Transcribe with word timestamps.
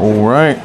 All 0.00 0.26
right. 0.26 0.56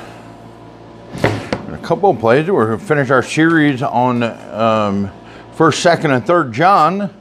A 1.21 1.79
couple 1.83 2.09
of 2.09 2.19
plays. 2.19 2.49
We're 2.49 2.67
going 2.67 2.79
to 2.79 2.85
finish 2.85 3.09
our 3.09 3.21
series 3.21 3.81
on 3.81 4.23
um, 4.23 5.11
First, 5.55 5.81
Second, 5.81 6.11
and 6.11 6.25
Third 6.25 6.53
John. 6.53 7.13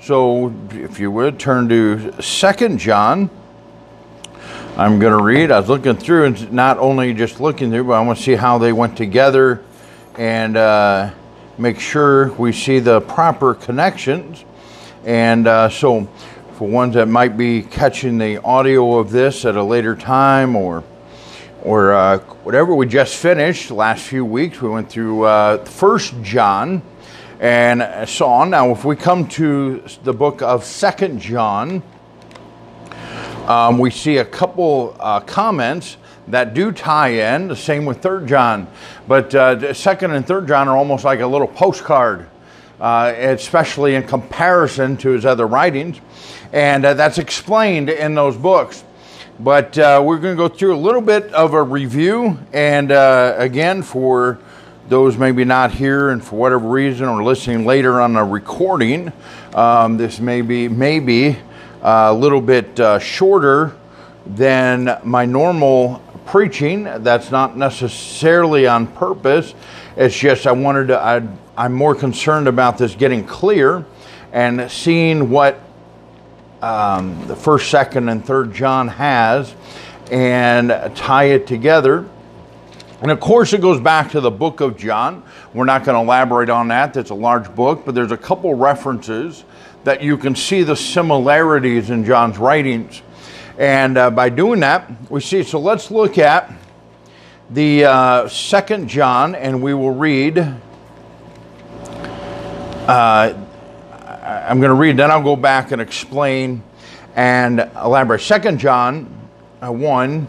So, 0.00 0.54
if 0.70 0.98
you 0.98 1.10
would 1.10 1.38
turn 1.38 1.68
to 1.68 2.22
Second 2.22 2.78
John, 2.78 3.28
I'm 4.78 4.98
going 4.98 5.12
to 5.12 5.22
read. 5.22 5.50
I 5.50 5.60
was 5.60 5.68
looking 5.68 5.94
through, 5.94 6.24
and 6.24 6.52
not 6.54 6.78
only 6.78 7.12
just 7.12 7.38
looking 7.38 7.70
through, 7.70 7.84
but 7.84 7.92
I 7.92 8.00
want 8.00 8.16
to 8.16 8.24
see 8.24 8.34
how 8.34 8.56
they 8.56 8.72
went 8.72 8.96
together 8.96 9.62
and 10.16 10.56
uh, 10.56 11.10
make 11.58 11.78
sure 11.80 12.32
we 12.32 12.54
see 12.54 12.78
the 12.78 13.02
proper 13.02 13.52
connections. 13.52 14.42
And 15.04 15.46
uh, 15.46 15.68
so, 15.68 16.08
for 16.54 16.66
ones 16.66 16.94
that 16.94 17.08
might 17.08 17.36
be 17.36 17.60
catching 17.60 18.16
the 18.16 18.38
audio 18.38 18.98
of 18.98 19.10
this 19.10 19.44
at 19.44 19.56
a 19.56 19.62
later 19.62 19.94
time 19.94 20.56
or 20.56 20.82
or 21.62 21.92
uh, 21.92 22.18
whatever 22.42 22.74
we 22.74 22.86
just 22.86 23.16
finished 23.16 23.70
last 23.70 24.02
few 24.02 24.24
weeks 24.24 24.60
we 24.60 24.68
went 24.68 24.90
through 24.90 25.22
uh, 25.22 25.64
first 25.64 26.14
john 26.22 26.82
and 27.40 28.08
so 28.08 28.26
on 28.26 28.50
now 28.50 28.70
if 28.70 28.84
we 28.84 28.96
come 28.96 29.26
to 29.28 29.82
the 30.02 30.12
book 30.12 30.42
of 30.42 30.64
second 30.64 31.20
john 31.20 31.82
um, 33.46 33.78
we 33.78 33.90
see 33.90 34.18
a 34.18 34.24
couple 34.24 34.96
uh, 35.00 35.20
comments 35.20 35.96
that 36.28 36.54
do 36.54 36.70
tie 36.70 37.34
in. 37.34 37.48
The 37.48 37.56
same 37.56 37.84
with 37.84 38.00
third 38.00 38.28
john. 38.28 38.68
But 39.08 39.34
uh, 39.34 39.74
second 39.74 40.12
and 40.12 40.24
third 40.24 40.46
john 40.46 40.68
are 40.68 40.76
almost 40.76 41.04
like 41.04 41.18
a 41.20 41.26
little 41.26 41.48
postcard 41.48 42.28
uh, 42.80 43.14
especially 43.16 43.94
in 43.94 44.02
comparison 44.02 44.96
to 44.96 45.10
his 45.10 45.24
other 45.24 45.46
writings. 45.46 46.00
And 46.52 46.82
that's 46.82 47.18
explained 47.18 47.88
in 47.88 48.14
those 48.14 48.36
books 48.36 48.84
but 49.40 49.76
uh, 49.78 50.02
we're 50.04 50.18
going 50.18 50.36
to 50.36 50.48
go 50.48 50.48
through 50.48 50.74
a 50.74 50.78
little 50.78 51.00
bit 51.00 51.32
of 51.32 51.54
a 51.54 51.62
review. 51.62 52.38
And 52.52 52.92
uh, 52.92 53.34
again, 53.38 53.82
for 53.82 54.38
those 54.88 55.16
maybe 55.16 55.44
not 55.44 55.72
here 55.72 56.10
and 56.10 56.22
for 56.22 56.36
whatever 56.36 56.68
reason 56.68 57.08
or 57.08 57.22
listening 57.22 57.64
later 57.64 58.00
on 58.00 58.16
a 58.16 58.24
recording, 58.24 59.12
um, 59.54 59.96
this 59.96 60.20
may 60.20 60.42
be 60.42 60.68
maybe 60.68 61.38
a 61.82 62.12
little 62.12 62.40
bit 62.40 62.78
uh, 62.78 62.98
shorter 62.98 63.74
than 64.26 64.98
my 65.02 65.24
normal 65.24 66.02
preaching. 66.26 66.84
That's 66.84 67.30
not 67.30 67.56
necessarily 67.56 68.66
on 68.66 68.86
purpose. 68.86 69.54
It's 69.96 70.16
just 70.16 70.46
I 70.46 70.52
wanted 70.52 70.88
to, 70.88 70.98
I, 70.98 71.26
I'm 71.56 71.72
more 71.72 71.94
concerned 71.94 72.48
about 72.48 72.78
this 72.78 72.94
getting 72.94 73.26
clear 73.26 73.84
and 74.32 74.70
seeing 74.70 75.28
what 75.30 75.60
um, 76.62 77.26
the 77.26 77.36
first, 77.36 77.70
second, 77.70 78.08
and 78.08 78.24
third 78.24 78.54
John 78.54 78.88
has 78.88 79.54
and 80.10 80.68
tie 80.94 81.24
it 81.24 81.46
together. 81.46 82.08
And 83.02 83.10
of 83.10 83.18
course, 83.18 83.52
it 83.52 83.60
goes 83.60 83.80
back 83.80 84.12
to 84.12 84.20
the 84.20 84.30
book 84.30 84.60
of 84.60 84.76
John. 84.76 85.24
We're 85.52 85.64
not 85.64 85.84
going 85.84 85.96
to 85.96 86.00
elaborate 86.00 86.48
on 86.48 86.68
that. 86.68 86.94
That's 86.94 87.10
a 87.10 87.14
large 87.14 87.52
book, 87.52 87.84
but 87.84 87.96
there's 87.96 88.12
a 88.12 88.16
couple 88.16 88.54
references 88.54 89.44
that 89.82 90.02
you 90.02 90.16
can 90.16 90.36
see 90.36 90.62
the 90.62 90.76
similarities 90.76 91.90
in 91.90 92.04
John's 92.04 92.38
writings. 92.38 93.02
And 93.58 93.98
uh, 93.98 94.10
by 94.10 94.28
doing 94.28 94.60
that, 94.60 95.10
we 95.10 95.20
see. 95.20 95.42
So 95.42 95.58
let's 95.58 95.90
look 95.90 96.16
at 96.16 96.52
the 97.50 97.86
uh, 97.86 98.28
second 98.28 98.88
John, 98.88 99.34
and 99.34 99.60
we 99.62 99.74
will 99.74 99.94
read. 99.94 100.38
Uh, 102.86 103.41
I'm 104.22 104.60
going 104.60 104.70
to 104.70 104.74
read, 104.74 104.98
then 104.98 105.10
I'll 105.10 105.22
go 105.22 105.34
back 105.34 105.72
and 105.72 105.82
explain 105.82 106.62
and 107.16 107.68
elaborate. 107.76 108.20
Second 108.20 108.60
John 108.60 109.12
uh, 109.60 109.72
1 109.72 110.28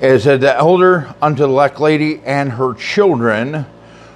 is 0.00 0.24
that 0.24 0.40
the 0.40 0.56
elder 0.56 1.14
unto 1.22 1.42
the 1.42 1.48
elect 1.48 1.78
lady 1.78 2.20
and 2.24 2.50
her 2.50 2.74
children, 2.74 3.64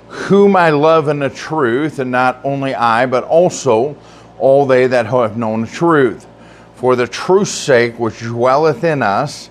whom 0.08 0.56
I 0.56 0.70
love 0.70 1.06
in 1.06 1.20
the 1.20 1.30
truth, 1.30 2.00
and 2.00 2.10
not 2.10 2.40
only 2.42 2.74
I, 2.74 3.06
but 3.06 3.22
also 3.22 3.96
all 4.40 4.66
they 4.66 4.88
that 4.88 5.06
have 5.06 5.36
known 5.36 5.60
the 5.62 5.66
truth. 5.68 6.26
For 6.74 6.96
the 6.96 7.06
truth's 7.06 7.52
sake, 7.52 8.00
which 8.00 8.18
dwelleth 8.18 8.82
in 8.82 9.02
us, 9.02 9.50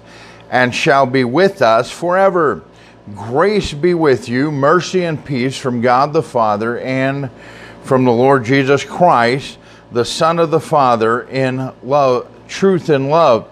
and 0.51 0.75
shall 0.75 1.05
be 1.05 1.23
with 1.23 1.61
us 1.61 1.89
forever. 1.89 2.61
Grace 3.15 3.73
be 3.73 3.93
with 3.93 4.27
you, 4.27 4.51
mercy 4.51 5.05
and 5.05 5.23
peace 5.23 5.57
from 5.57 5.79
God 5.79 6.11
the 6.11 6.21
Father 6.21 6.77
and 6.79 7.29
from 7.83 8.05
the 8.05 8.11
Lord 8.11 8.45
Jesus 8.45 8.83
Christ, 8.83 9.59
the 9.91 10.05
Son 10.05 10.39
of 10.39 10.51
the 10.51 10.59
Father, 10.59 11.23
in 11.23 11.71
love, 11.83 12.29
truth 12.47 12.89
and 12.89 13.09
love. 13.09 13.49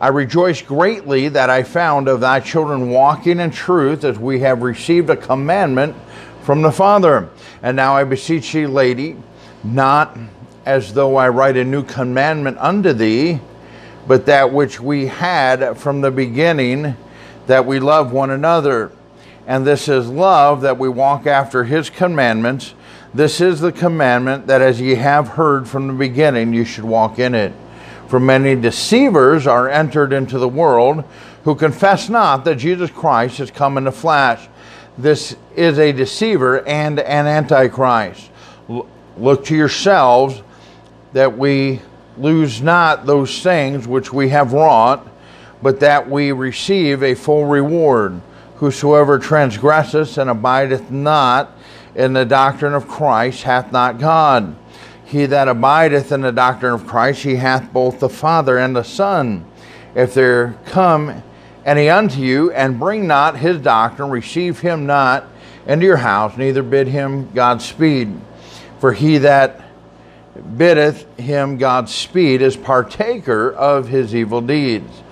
I 0.00 0.08
rejoice 0.08 0.62
greatly 0.62 1.28
that 1.28 1.50
I 1.50 1.64
found 1.64 2.08
of 2.08 2.20
thy 2.20 2.40
children 2.40 2.88
walking 2.90 3.40
in 3.40 3.50
truth, 3.50 4.04
as 4.04 4.18
we 4.18 4.40
have 4.40 4.62
received 4.62 5.10
a 5.10 5.16
commandment 5.16 5.94
from 6.42 6.62
the 6.62 6.72
Father. 6.72 7.28
And 7.62 7.76
now 7.76 7.94
I 7.94 8.04
beseech 8.04 8.52
thee, 8.52 8.66
lady, 8.66 9.16
not 9.62 10.16
as 10.64 10.94
though 10.94 11.16
I 11.16 11.28
write 11.28 11.56
a 11.56 11.64
new 11.64 11.82
commandment 11.82 12.58
unto 12.58 12.92
thee, 12.92 13.40
but 14.06 14.26
that 14.26 14.52
which 14.52 14.80
we 14.80 15.08
had 15.08 15.76
from 15.76 16.00
the 16.00 16.10
beginning, 16.10 16.96
that 17.46 17.66
we 17.66 17.80
love 17.80 18.12
one 18.12 18.30
another. 18.30 18.92
And 19.46 19.66
this 19.66 19.88
is 19.88 20.08
love, 20.08 20.62
that 20.62 20.78
we 20.78 20.88
walk 20.88 21.26
after 21.26 21.64
his 21.64 21.90
commandments. 21.90 22.74
This 23.14 23.40
is 23.40 23.60
the 23.60 23.72
commandment 23.72 24.46
that 24.48 24.60
as 24.60 24.80
ye 24.80 24.94
have 24.96 25.28
heard 25.28 25.66
from 25.66 25.86
the 25.86 25.94
beginning, 25.94 26.52
you 26.52 26.64
should 26.64 26.84
walk 26.84 27.18
in 27.18 27.34
it. 27.34 27.52
For 28.08 28.20
many 28.20 28.54
deceivers 28.54 29.46
are 29.46 29.68
entered 29.68 30.12
into 30.12 30.38
the 30.38 30.48
world 30.48 31.04
who 31.44 31.54
confess 31.54 32.08
not 32.08 32.44
that 32.44 32.56
Jesus 32.56 32.90
Christ 32.90 33.38
has 33.38 33.50
come 33.50 33.78
in 33.78 33.84
the 33.84 33.92
flesh. 33.92 34.48
This 34.98 35.36
is 35.56 35.78
a 35.78 35.92
deceiver 35.92 36.66
and 36.66 37.00
an 37.00 37.26
antichrist. 37.26 38.30
Look 39.16 39.44
to 39.46 39.56
yourselves 39.56 40.42
that 41.12 41.38
we 41.38 41.80
lose 42.18 42.60
not 42.60 43.06
those 43.06 43.42
things 43.42 43.88
which 43.88 44.12
we 44.12 44.28
have 44.30 44.52
wrought, 44.52 45.06
but 45.62 45.80
that 45.80 46.10
we 46.10 46.32
receive 46.32 47.02
a 47.02 47.14
full 47.14 47.46
reward. 47.46 48.20
Whosoever 48.56 49.18
transgresseth 49.18 50.18
and 50.18 50.28
abideth 50.28 50.90
not 50.90 51.56
in 51.98 52.12
the 52.12 52.24
doctrine 52.24 52.74
of 52.74 52.86
Christ 52.86 53.42
hath 53.42 53.72
not 53.72 53.98
God. 53.98 54.54
He 55.04 55.26
that 55.26 55.48
abideth 55.48 56.12
in 56.12 56.20
the 56.20 56.30
doctrine 56.30 56.72
of 56.72 56.86
Christ, 56.86 57.24
he 57.24 57.36
hath 57.36 57.72
both 57.72 57.98
the 57.98 58.08
Father 58.08 58.56
and 58.56 58.74
the 58.76 58.84
Son. 58.84 59.44
If 59.96 60.14
there 60.14 60.56
come 60.66 61.24
any 61.64 61.90
unto 61.90 62.20
you 62.20 62.52
and 62.52 62.78
bring 62.78 63.08
not 63.08 63.38
his 63.38 63.60
doctrine, 63.60 64.10
receive 64.10 64.60
him 64.60 64.86
not 64.86 65.26
into 65.66 65.86
your 65.86 65.96
house, 65.96 66.36
neither 66.36 66.62
bid 66.62 66.86
him 66.86 67.32
Godspeed. 67.32 68.20
For 68.78 68.92
he 68.92 69.18
that 69.18 69.60
biddeth 70.56 71.18
him 71.18 71.58
Godspeed 71.58 72.42
is 72.42 72.56
partaker 72.56 73.50
of 73.50 73.88
his 73.88 74.14
evil 74.14 74.40
deeds. 74.40 75.02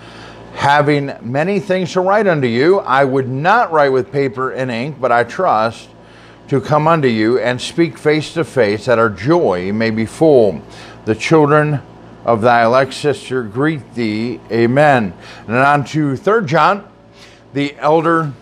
Having 0.54 1.14
many 1.20 1.58
things 1.58 1.92
to 1.94 2.00
write 2.00 2.28
unto 2.28 2.46
you, 2.46 2.78
I 2.78 3.04
would 3.04 3.28
not 3.28 3.72
write 3.72 3.88
with 3.88 4.12
paper 4.12 4.52
and 4.52 4.70
ink, 4.70 5.00
but 5.00 5.10
I 5.10 5.24
trust 5.24 5.88
to 6.48 6.60
come 6.60 6.86
unto 6.86 7.08
you 7.08 7.38
and 7.38 7.60
speak 7.60 7.98
face 7.98 8.34
to 8.34 8.44
face, 8.44 8.86
that 8.86 8.98
our 8.98 9.10
joy 9.10 9.72
may 9.72 9.90
be 9.90 10.06
full. 10.06 10.62
The 11.04 11.14
children 11.14 11.80
of 12.24 12.40
thy 12.40 12.64
elect 12.64 12.94
sister 12.94 13.42
greet 13.42 13.94
thee. 13.94 14.40
Amen. 14.50 15.12
And 15.46 15.56
on 15.56 15.84
to 15.86 16.16
Third 16.16 16.46
John, 16.46 16.88
the 17.52 17.74
elder, 17.76 18.32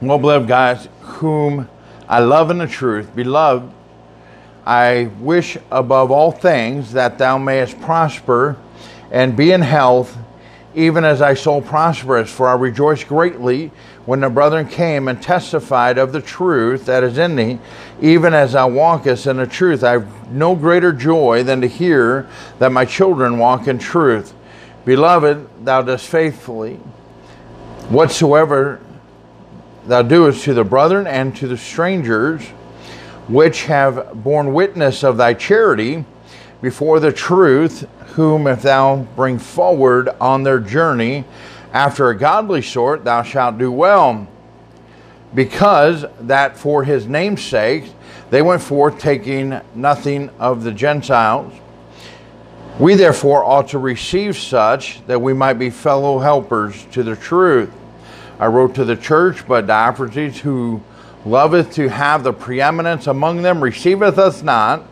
well 0.00 0.18
beloved 0.18 0.48
Gaius, 0.48 0.88
whom 1.00 1.68
I 2.08 2.20
love 2.20 2.50
in 2.50 2.58
the 2.58 2.66
truth. 2.66 3.14
Beloved, 3.14 3.72
I 4.64 5.10
wish 5.20 5.56
above 5.70 6.10
all 6.10 6.32
things 6.32 6.92
that 6.92 7.18
thou 7.18 7.38
mayest 7.38 7.80
prosper 7.80 8.56
and 9.12 9.36
be 9.36 9.52
in 9.52 9.62
health, 9.62 10.16
even 10.76 11.04
as 11.04 11.18
thy 11.18 11.34
soul 11.34 11.60
prospereth. 11.60 12.28
For 12.28 12.46
I 12.46 12.54
rejoice 12.54 13.02
greatly 13.02 13.72
when 14.04 14.20
the 14.20 14.30
brethren 14.30 14.68
came 14.68 15.08
and 15.08 15.20
testified 15.20 15.98
of 15.98 16.12
the 16.12 16.20
truth 16.20 16.86
that 16.86 17.02
is 17.02 17.18
in 17.18 17.34
thee, 17.34 17.58
even 18.00 18.32
as 18.32 18.52
thou 18.52 18.68
walkest 18.68 19.26
in 19.26 19.38
the 19.38 19.46
truth. 19.46 19.82
I 19.82 19.92
have 19.92 20.30
no 20.30 20.54
greater 20.54 20.92
joy 20.92 21.42
than 21.42 21.60
to 21.62 21.66
hear 21.66 22.28
that 22.60 22.70
my 22.70 22.84
children 22.84 23.38
walk 23.38 23.66
in 23.66 23.78
truth. 23.78 24.32
Beloved, 24.84 25.64
thou 25.64 25.82
dost 25.82 26.06
faithfully 26.06 26.78
whatsoever 27.88 28.80
thou 29.86 30.02
doest 30.02 30.42
to 30.44 30.54
the 30.54 30.64
brethren 30.64 31.06
and 31.06 31.36
to 31.36 31.46
the 31.46 31.56
strangers 31.56 32.42
which 33.28 33.64
have 33.64 34.22
borne 34.24 34.52
witness 34.52 35.04
of 35.04 35.16
thy 35.16 35.32
charity 35.34 36.04
before 36.60 37.00
the 37.00 37.12
truth, 37.12 37.86
whom 38.14 38.46
if 38.46 38.62
thou 38.62 39.06
bring 39.14 39.38
forward 39.38 40.08
on 40.20 40.42
their 40.42 40.58
journey, 40.58 41.24
after 41.72 42.08
a 42.08 42.16
godly 42.16 42.62
sort 42.62 43.04
thou 43.04 43.22
shalt 43.22 43.58
do 43.58 43.70
well, 43.70 44.26
because 45.34 46.06
that 46.20 46.56
for 46.56 46.84
his 46.84 47.06
name's 47.06 47.42
sake 47.42 47.92
they 48.30 48.42
went 48.42 48.62
forth 48.62 48.98
taking 48.98 49.60
nothing 49.74 50.30
of 50.38 50.64
the 50.64 50.72
Gentiles. 50.72 51.52
We 52.78 52.94
therefore 52.94 53.44
ought 53.44 53.68
to 53.68 53.78
receive 53.78 54.36
such 54.36 55.06
that 55.06 55.20
we 55.20 55.32
might 55.32 55.54
be 55.54 55.70
fellow 55.70 56.18
helpers 56.18 56.84
to 56.92 57.02
the 57.02 57.16
truth. 57.16 57.70
I 58.38 58.46
wrote 58.46 58.74
to 58.74 58.84
the 58.84 58.96
church, 58.96 59.46
but 59.46 59.66
Diotrephes, 59.66 60.38
who 60.38 60.82
loveth 61.24 61.72
to 61.74 61.88
have 61.88 62.22
the 62.22 62.32
preeminence 62.32 63.06
among 63.06 63.42
them, 63.42 63.62
receiveth 63.62 64.18
us 64.18 64.42
not. 64.42 64.82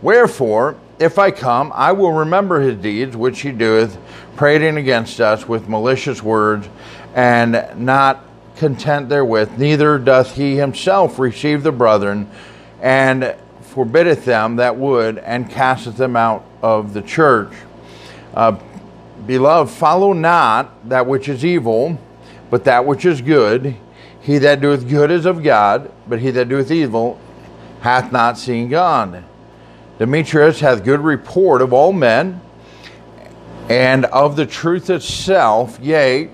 Wherefore, 0.00 0.76
if 0.98 1.18
I 1.18 1.30
come, 1.30 1.72
I 1.74 1.92
will 1.92 2.12
remember 2.12 2.60
his 2.60 2.76
deeds 2.76 3.16
which 3.16 3.40
he 3.40 3.52
doeth, 3.52 3.98
prating 4.36 4.76
against 4.76 5.20
us 5.20 5.48
with 5.48 5.68
malicious 5.68 6.22
words, 6.22 6.68
and 7.14 7.66
not 7.76 8.24
content 8.56 9.08
therewith, 9.08 9.58
neither 9.58 9.98
doth 9.98 10.34
he 10.36 10.56
himself 10.56 11.18
receive 11.18 11.62
the 11.62 11.72
brethren, 11.72 12.30
and 12.80 13.34
forbiddeth 13.60 14.24
them 14.24 14.56
that 14.56 14.76
would, 14.76 15.18
and 15.18 15.50
casteth 15.50 15.96
them 15.96 16.16
out 16.16 16.44
of 16.62 16.94
the 16.94 17.02
church. 17.02 17.52
Uh, 18.34 18.58
Beloved, 19.26 19.72
follow 19.72 20.12
not 20.12 20.88
that 20.88 21.06
which 21.06 21.28
is 21.28 21.44
evil, 21.44 21.98
but 22.48 22.64
that 22.64 22.84
which 22.84 23.04
is 23.04 23.20
good. 23.20 23.76
He 24.20 24.38
that 24.38 24.60
doeth 24.60 24.88
good 24.88 25.10
is 25.10 25.26
of 25.26 25.42
God, 25.42 25.90
but 26.06 26.20
he 26.20 26.30
that 26.32 26.48
doeth 26.48 26.70
evil 26.70 27.18
hath 27.80 28.12
not 28.12 28.38
seen 28.38 28.68
God. 28.68 29.24
Demetrius 29.98 30.60
hath 30.60 30.84
good 30.84 31.00
report 31.00 31.62
of 31.62 31.72
all 31.72 31.92
men, 31.92 32.40
and 33.68 34.04
of 34.06 34.36
the 34.36 34.46
truth 34.46 34.90
itself, 34.90 35.78
yea, 35.80 36.28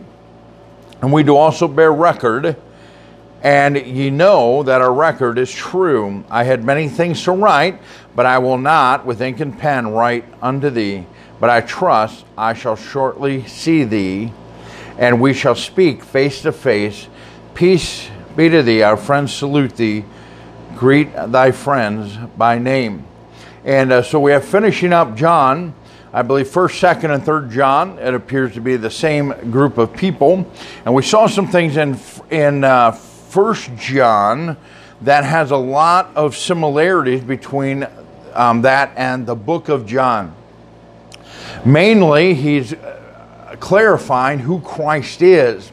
and 1.01 1.13
we 1.13 1.23
do 1.23 1.37
also 1.37 1.67
bear 1.67 1.93
record, 1.93 2.57
and 3.43 3.77
ye 3.77 4.11
know 4.11 4.63
that 4.63 4.81
our 4.81 4.93
record 4.93 5.39
is 5.39 5.53
true. 5.53 6.25
I 6.31 6.45
had 6.45 6.65
many 6.65 6.89
things 6.89 7.25
to 7.25 7.33
write, 7.33 7.81
but 8.15 8.27
I 8.27 8.39
will 8.39 8.59
not 8.59 9.05
with 9.05 9.21
ink 9.21 9.41
and 9.41 9.59
pen 9.59 9.89
write 9.89 10.25
unto 10.41 10.71
thee. 10.71 11.07
But 11.41 11.51
I 11.51 11.61
trust 11.61 12.25
I 12.39 12.55
shall 12.55 12.77
shortly 12.77 13.47
see 13.49 13.83
thee, 13.83 14.33
and 14.97 15.21
we 15.21 15.35
shall 15.35 15.57
speak 15.57 16.05
face 16.05 16.43
to 16.43 16.53
face. 16.53 17.09
Peace 17.55 18.09
be 18.37 18.49
to 18.49 18.63
thee. 18.63 18.83
Our 18.83 18.97
friends 18.97 19.35
salute 19.35 19.77
thee. 19.77 20.05
Greet 20.77 21.13
thy 21.15 21.51
friends 21.51 22.17
by 22.37 22.59
name. 22.59 23.05
And 23.65 23.93
uh, 23.93 24.03
so 24.03 24.19
we 24.19 24.33
have 24.33 24.45
finishing 24.45 24.93
up 24.93 25.15
John. 25.15 25.73
I 26.13 26.23
believe 26.23 26.49
first, 26.49 26.81
second, 26.81 27.13
and 27.13 27.25
third 27.25 27.49
John. 27.51 27.97
It 27.99 28.13
appears 28.13 28.55
to 28.55 28.61
be 28.61 28.77
the 28.77 28.91
same 28.91 29.29
group 29.53 29.79
of 29.79 29.95
people, 29.95 30.51
and 30.85 30.93
we 30.93 31.03
saw 31.03 31.29
some 31.29 31.47
things 31.47 31.77
in 31.77 31.97
in 32.29 32.65
uh, 32.65 32.91
First 32.91 33.71
John 33.77 34.57
that 35.03 35.23
has 35.23 35.53
a 35.53 35.57
lot 35.57 36.11
of 36.17 36.37
similarities 36.37 37.23
between 37.23 37.87
um, 38.35 38.63
that 38.63 38.91
and 38.97 39.27
the 39.27 39.37
book 39.37 39.69
of 39.69 39.87
John. 39.87 40.35
Mainly, 41.65 42.35
he's 42.35 42.73
uh, 42.73 43.57
clarifying 43.61 44.41
who 44.41 44.61
Christ 44.61 45.23
is. 45.23 45.71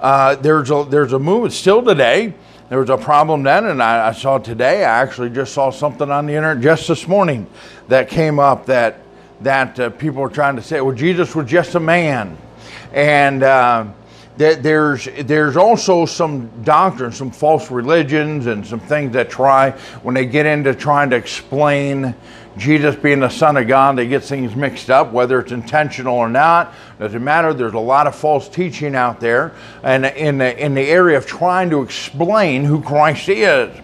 Uh, 0.00 0.36
there's 0.36 0.70
a 0.70 0.86
there's 0.88 1.12
a 1.12 1.18
movement 1.18 1.52
still 1.52 1.82
today. 1.82 2.32
There 2.70 2.78
was 2.78 2.88
a 2.88 2.96
problem 2.96 3.42
then, 3.42 3.66
and 3.66 3.82
I, 3.82 4.08
I, 4.08 4.12
saw 4.12 4.38
today. 4.38 4.84
I 4.84 5.02
actually 5.02 5.28
just 5.28 5.52
saw 5.52 5.70
something 5.70 6.10
on 6.10 6.24
the 6.24 6.32
internet 6.32 6.62
just 6.62 6.88
this 6.88 7.06
morning 7.06 7.46
that 7.88 8.08
came 8.08 8.38
up 8.38 8.64
that 8.66 9.00
that 9.42 9.78
uh, 9.78 9.90
people 9.90 10.22
were 10.22 10.30
trying 10.30 10.56
to 10.56 10.62
say, 10.62 10.80
well, 10.80 10.94
Jesus 10.94 11.34
was 11.34 11.46
just 11.46 11.74
a 11.74 11.80
man, 11.80 12.38
and 12.94 13.42
uh, 13.42 13.84
that 14.36 14.62
there's 14.62 15.08
there's 15.20 15.56
also 15.56 16.06
some 16.06 16.48
doctrine, 16.62 17.12
some 17.12 17.30
false 17.30 17.70
religions, 17.70 18.46
and 18.46 18.66
some 18.66 18.80
things 18.80 19.12
that 19.12 19.30
try 19.30 19.70
when 20.02 20.14
they 20.14 20.26
get 20.26 20.46
into 20.46 20.74
trying 20.74 21.10
to 21.10 21.16
explain 21.16 22.14
Jesus 22.56 22.94
being 22.94 23.18
the 23.18 23.28
Son 23.28 23.56
of 23.56 23.66
God, 23.66 23.96
they 23.96 24.06
get 24.06 24.22
things 24.22 24.54
mixed 24.54 24.88
up, 24.88 25.12
whether 25.12 25.40
it's 25.40 25.50
intentional 25.50 26.16
or 26.16 26.28
not. 26.28 26.72
Doesn't 27.00 27.22
matter. 27.22 27.52
There's 27.52 27.74
a 27.74 27.78
lot 27.78 28.06
of 28.06 28.14
false 28.14 28.48
teaching 28.48 28.94
out 28.94 29.18
there, 29.18 29.52
and 29.82 30.06
in 30.06 30.38
the 30.38 30.64
in 30.64 30.74
the 30.74 30.82
area 30.82 31.18
of 31.18 31.26
trying 31.26 31.70
to 31.70 31.82
explain 31.82 32.64
who 32.64 32.80
Christ 32.80 33.28
is. 33.28 33.76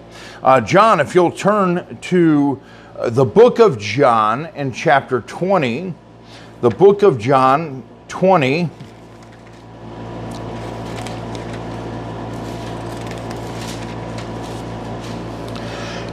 Uh, 0.42 0.60
John, 0.60 1.00
if 1.00 1.14
you'll 1.14 1.32
turn 1.32 1.98
to 2.02 2.60
uh, 2.96 3.10
the 3.10 3.24
book 3.24 3.58
of 3.58 3.78
John 3.78 4.46
in 4.54 4.72
chapter 4.72 5.20
20, 5.20 5.92
the 6.60 6.70
book 6.70 7.02
of 7.02 7.18
John 7.18 7.82
20. 8.08 8.70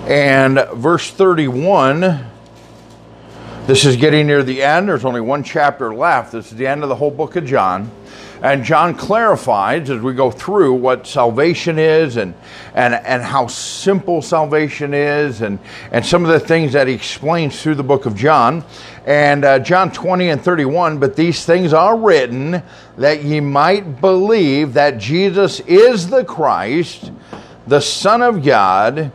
And 0.07 0.65
verse 0.73 1.11
31 1.11 2.25
this 3.67 3.83
is 3.83 3.97
getting 3.97 4.27
near 4.27 4.43
the 4.43 4.63
end. 4.63 4.87
There's 4.87 5.03
only 5.03 5.19
one 5.19 5.43
chapter 5.43 5.93
left. 5.93 6.31
This 6.31 6.53
is 6.53 6.57
the 6.57 6.65
end 6.65 6.83
of 6.83 6.87
the 6.87 6.95
whole 6.95 7.11
book 7.11 7.35
of 7.35 7.45
John. 7.45 7.91
And 8.41 8.63
John 8.63 8.95
clarifies 8.95 9.89
as 9.89 9.99
we 9.99 10.13
go 10.13 10.31
through 10.31 10.75
what 10.75 11.05
salvation 11.05 11.77
is 11.77 12.15
and, 12.15 12.33
and, 12.75 12.93
and 12.93 13.21
how 13.21 13.47
simple 13.47 14.21
salvation 14.21 14.93
is 14.93 15.41
and, 15.41 15.59
and 15.91 16.05
some 16.05 16.23
of 16.23 16.31
the 16.31 16.39
things 16.39 16.71
that 16.71 16.87
he 16.87 16.93
explains 16.93 17.61
through 17.61 17.75
the 17.75 17.83
book 17.83 18.05
of 18.05 18.15
John. 18.15 18.63
And 19.05 19.43
uh, 19.43 19.59
John 19.59 19.91
20 19.91 20.29
and 20.29 20.41
31, 20.41 20.97
but 20.97 21.17
these 21.17 21.43
things 21.43 21.73
are 21.73 21.97
written 21.97 22.63
that 22.97 23.25
ye 23.25 23.41
might 23.41 23.99
believe 23.99 24.71
that 24.75 24.97
Jesus 24.97 25.59
is 25.59 26.07
the 26.07 26.23
Christ, 26.23 27.11
the 27.67 27.81
Son 27.81 28.21
of 28.21 28.45
God, 28.45 29.11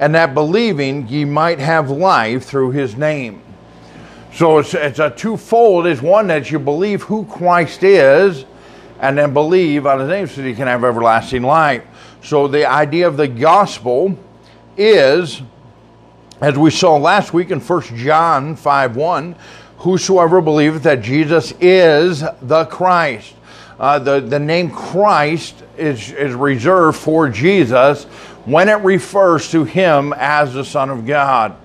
and 0.00 0.14
that 0.14 0.34
believing 0.34 1.06
ye 1.06 1.24
might 1.24 1.60
have 1.60 1.90
life 1.90 2.44
through 2.44 2.72
his 2.72 2.96
name. 2.96 3.42
So 4.32 4.58
it's, 4.58 4.74
it's 4.74 4.98
a 4.98 5.10
twofold. 5.10 5.86
Is 5.86 6.00
one 6.00 6.28
that 6.28 6.50
you 6.50 6.58
believe 6.58 7.02
who 7.02 7.26
Christ 7.26 7.82
is, 7.82 8.46
and 9.00 9.18
then 9.18 9.32
believe 9.32 9.86
on 9.86 10.00
His 10.00 10.08
name 10.08 10.26
so 10.26 10.40
you 10.40 10.54
can 10.54 10.66
have 10.66 10.84
everlasting 10.84 11.42
life. 11.42 11.84
So 12.22 12.48
the 12.48 12.66
idea 12.66 13.08
of 13.08 13.16
the 13.16 13.28
gospel 13.28 14.16
is, 14.76 15.42
as 16.40 16.56
we 16.56 16.70
saw 16.70 16.96
last 16.96 17.32
week 17.32 17.50
in 17.50 17.60
1 17.60 17.82
John 17.96 18.56
5 18.56 18.96
1, 18.96 19.36
whosoever 19.78 20.40
believeth 20.40 20.82
that 20.84 21.02
Jesus 21.02 21.52
is 21.60 22.22
the 22.42 22.66
Christ. 22.66 23.34
Uh, 23.78 23.98
the, 23.98 24.20
the 24.20 24.38
name 24.38 24.70
Christ 24.70 25.62
is, 25.78 26.12
is 26.12 26.34
reserved 26.34 26.98
for 26.98 27.30
Jesus 27.30 28.06
when 28.50 28.68
it 28.68 28.80
refers 28.82 29.50
to 29.52 29.64
him 29.64 30.12
as 30.16 30.54
the 30.54 30.64
Son 30.64 30.90
of 30.90 31.06
God 31.06 31.56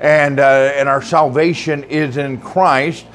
and 0.00 0.38
uh, 0.38 0.72
and 0.74 0.88
our 0.88 1.00
salvation 1.00 1.84
is 1.84 2.18
in 2.18 2.38
Christ 2.38 3.06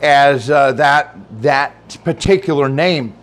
as 0.00 0.48
uh, 0.48 0.72
that 0.72 1.16
that 1.42 1.96
particular 2.04 2.68
name. 2.68 3.14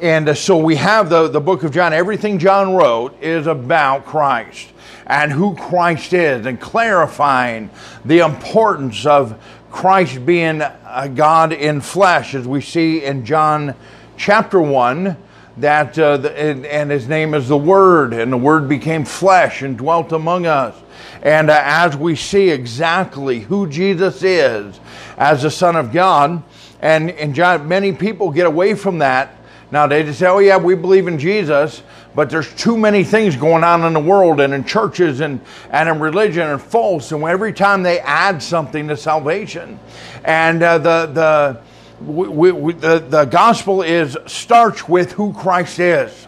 And 0.00 0.28
uh, 0.28 0.34
so 0.34 0.56
we 0.56 0.76
have 0.76 1.10
the, 1.10 1.28
the 1.28 1.40
book 1.40 1.64
of 1.64 1.72
John. 1.72 1.92
Everything 1.92 2.38
John 2.38 2.74
wrote 2.74 3.20
is 3.20 3.46
about 3.48 4.06
Christ 4.06 4.68
and 5.06 5.32
who 5.32 5.56
Christ 5.56 6.12
is 6.12 6.46
and 6.46 6.60
clarifying 6.60 7.70
the 8.04 8.20
importance 8.20 9.04
of 9.04 9.40
Christ 9.70 10.24
being 10.24 10.60
a 10.60 11.08
God 11.08 11.52
in 11.52 11.80
flesh, 11.80 12.34
as 12.34 12.46
we 12.46 12.60
see 12.60 13.04
in 13.04 13.24
John 13.24 13.74
chapter 14.16 14.60
1 14.60 15.16
that 15.58 15.98
uh, 15.98 16.16
the, 16.16 16.38
and, 16.38 16.64
and, 16.64 16.90
his 16.90 17.08
name 17.08 17.34
is 17.34 17.48
the 17.48 17.56
Word, 17.56 18.14
and 18.14 18.32
the 18.32 18.38
Word 18.38 18.68
became 18.68 19.04
flesh 19.04 19.62
and 19.62 19.76
dwelt 19.76 20.12
among 20.12 20.46
us. 20.46 20.74
And 21.22 21.50
uh, 21.50 21.60
as 21.62 21.96
we 21.96 22.16
see 22.16 22.50
exactly 22.50 23.40
who 23.40 23.68
Jesus 23.68 24.22
is 24.22 24.80
as 25.16 25.42
the 25.42 25.50
Son 25.50 25.76
of 25.76 25.92
God, 25.92 26.42
and, 26.80 27.10
and 27.10 27.34
John, 27.34 27.68
many 27.68 27.92
people 27.92 28.30
get 28.30 28.46
away 28.46 28.74
from 28.74 28.98
that. 28.98 29.36
Now 29.70 29.86
they 29.86 30.02
just 30.02 30.18
say, 30.18 30.26
oh, 30.26 30.38
yeah, 30.38 30.56
we 30.56 30.74
believe 30.74 31.06
in 31.06 31.18
Jesus, 31.18 31.82
but 32.14 32.28
there's 32.28 32.52
too 32.54 32.76
many 32.76 33.04
things 33.04 33.36
going 33.36 33.64
on 33.64 33.84
in 33.84 33.92
the 33.92 34.00
world 34.00 34.40
and 34.40 34.52
in 34.52 34.64
churches 34.64 35.20
and, 35.20 35.40
and 35.70 35.88
in 35.88 35.98
religion 35.98 36.48
and 36.48 36.60
false. 36.60 37.12
And 37.12 37.22
every 37.24 37.52
time 37.52 37.82
they 37.82 38.00
add 38.00 38.42
something 38.42 38.88
to 38.88 38.96
salvation, 38.96 39.78
and 40.24 40.62
uh, 40.62 40.78
the, 40.78 41.06
the, 41.06 41.60
we, 42.00 42.52
we, 42.52 42.72
the, 42.72 42.98
the 42.98 43.24
gospel 43.24 43.82
is 43.82 44.16
starts 44.26 44.88
with 44.88 45.12
who 45.12 45.32
Christ 45.32 45.78
is. 45.78 46.26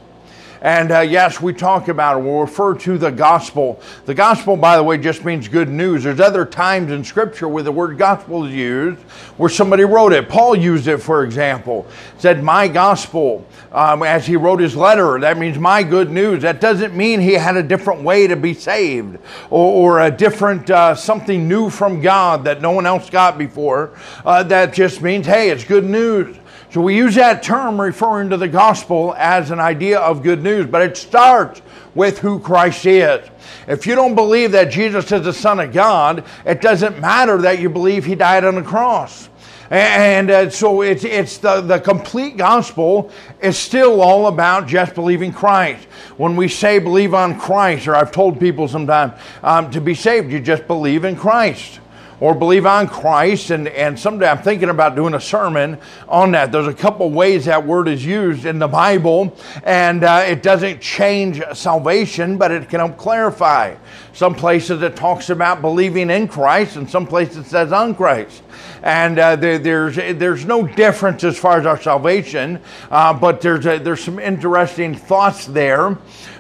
And 0.64 0.92
uh, 0.92 1.00
yes, 1.00 1.42
we 1.42 1.52
talk 1.52 1.88
about 1.88 2.18
it. 2.18 2.24
We'll 2.24 2.40
refer 2.40 2.74
to 2.74 2.96
the 2.96 3.10
gospel. 3.10 3.78
The 4.06 4.14
gospel, 4.14 4.56
by 4.56 4.78
the 4.78 4.82
way, 4.82 4.96
just 4.96 5.22
means 5.22 5.46
good 5.46 5.68
news. 5.68 6.04
There's 6.04 6.20
other 6.20 6.46
times 6.46 6.90
in 6.90 7.04
Scripture 7.04 7.48
where 7.48 7.62
the 7.62 7.70
word 7.70 7.98
gospel 7.98 8.46
is 8.46 8.54
used, 8.54 8.98
where 9.36 9.50
somebody 9.50 9.84
wrote 9.84 10.14
it. 10.14 10.26
Paul 10.26 10.56
used 10.56 10.88
it, 10.88 11.02
for 11.02 11.22
example, 11.22 11.86
said, 12.16 12.42
"My 12.42 12.66
gospel." 12.66 13.46
Um, 13.72 14.04
as 14.04 14.24
he 14.24 14.36
wrote 14.36 14.60
his 14.60 14.76
letter, 14.76 15.18
that 15.18 15.36
means 15.36 15.58
my 15.58 15.82
good 15.82 16.08
news. 16.08 16.42
That 16.42 16.60
doesn't 16.60 16.94
mean 16.94 17.20
he 17.20 17.32
had 17.32 17.56
a 17.56 17.62
different 17.62 18.02
way 18.02 18.28
to 18.28 18.36
be 18.36 18.54
saved 18.54 19.18
or, 19.50 19.98
or 19.98 20.00
a 20.02 20.10
different 20.10 20.70
uh, 20.70 20.94
something 20.94 21.48
new 21.48 21.68
from 21.68 22.00
God 22.00 22.44
that 22.44 22.62
no 22.62 22.70
one 22.70 22.86
else 22.86 23.10
got 23.10 23.36
before. 23.36 23.90
Uh, 24.24 24.44
that 24.44 24.72
just 24.72 25.02
means, 25.02 25.26
hey, 25.26 25.50
it's 25.50 25.64
good 25.64 25.84
news. 25.84 26.36
So 26.74 26.80
we 26.80 26.96
use 26.96 27.14
that 27.14 27.44
term 27.44 27.80
referring 27.80 28.30
to 28.30 28.36
the 28.36 28.48
gospel 28.48 29.14
as 29.16 29.52
an 29.52 29.60
idea 29.60 30.00
of 30.00 30.24
good 30.24 30.42
news, 30.42 30.66
but 30.66 30.82
it 30.82 30.96
starts 30.96 31.62
with 31.94 32.18
who 32.18 32.40
Christ 32.40 32.84
is. 32.84 33.30
If 33.68 33.86
you 33.86 33.94
don't 33.94 34.16
believe 34.16 34.50
that 34.50 34.72
Jesus 34.72 35.12
is 35.12 35.22
the 35.22 35.32
Son 35.32 35.60
of 35.60 35.72
God, 35.72 36.24
it 36.44 36.60
doesn't 36.60 36.98
matter 36.98 37.40
that 37.42 37.60
you 37.60 37.70
believe 37.70 38.04
He 38.04 38.16
died 38.16 38.44
on 38.44 38.56
the 38.56 38.62
cross. 38.62 39.28
And 39.70 40.32
uh, 40.32 40.50
so 40.50 40.82
it's, 40.82 41.04
it's 41.04 41.38
the, 41.38 41.60
the 41.60 41.78
complete 41.78 42.36
gospel 42.36 43.12
is 43.40 43.56
still 43.56 44.02
all 44.02 44.26
about 44.26 44.66
just 44.66 44.96
believing 44.96 45.32
Christ. 45.32 45.84
When 46.16 46.34
we 46.34 46.48
say 46.48 46.80
believe 46.80 47.14
on 47.14 47.38
Christ, 47.38 47.86
or 47.86 47.94
I've 47.94 48.10
told 48.10 48.40
people 48.40 48.66
sometimes 48.66 49.12
um, 49.44 49.70
to 49.70 49.80
be 49.80 49.94
saved, 49.94 50.32
you 50.32 50.40
just 50.40 50.66
believe 50.66 51.04
in 51.04 51.14
Christ 51.14 51.78
or 52.20 52.34
believe 52.34 52.66
on 52.66 52.88
Christ. 52.88 53.50
And, 53.50 53.68
and 53.68 53.98
someday 53.98 54.28
I'm 54.28 54.42
thinking 54.42 54.68
about 54.68 54.94
doing 54.94 55.14
a 55.14 55.20
sermon 55.20 55.78
on 56.08 56.32
that. 56.32 56.52
There's 56.52 56.66
a 56.66 56.74
couple 56.74 57.10
ways 57.10 57.44
that 57.46 57.66
word 57.66 57.88
is 57.88 58.04
used 58.04 58.46
in 58.46 58.58
the 58.58 58.68
Bible, 58.68 59.36
and 59.62 60.04
uh, 60.04 60.24
it 60.26 60.42
doesn't 60.42 60.80
change 60.80 61.42
salvation, 61.52 62.38
but 62.38 62.50
it 62.50 62.68
can 62.68 62.80
help 62.80 62.96
clarify. 62.96 63.74
Some 64.12 64.34
places 64.34 64.82
it 64.82 64.94
talks 64.94 65.30
about 65.30 65.60
believing 65.60 66.10
in 66.10 66.28
Christ, 66.28 66.76
and 66.76 66.88
some 66.88 67.06
places 67.06 67.38
it 67.38 67.46
says 67.46 67.72
on 67.72 67.94
Christ. 67.94 68.42
And 68.82 69.18
uh, 69.18 69.36
there, 69.36 69.58
there's, 69.58 69.96
there's 69.96 70.44
no 70.44 70.66
difference 70.66 71.24
as 71.24 71.38
far 71.38 71.58
as 71.58 71.66
our 71.66 71.80
salvation, 71.80 72.60
uh, 72.90 73.12
but 73.14 73.40
there's, 73.40 73.66
a, 73.66 73.78
there's 73.78 74.04
some 74.04 74.18
interesting 74.18 74.94
thoughts 74.94 75.46
there. 75.46 75.98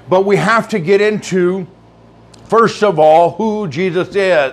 But 0.08 0.26
we 0.26 0.36
have 0.36 0.68
to 0.68 0.78
get 0.78 1.00
into, 1.00 1.66
first 2.44 2.82
of 2.82 2.98
all, 2.98 3.30
who 3.30 3.66
Jesus 3.68 4.14
is. 4.14 4.52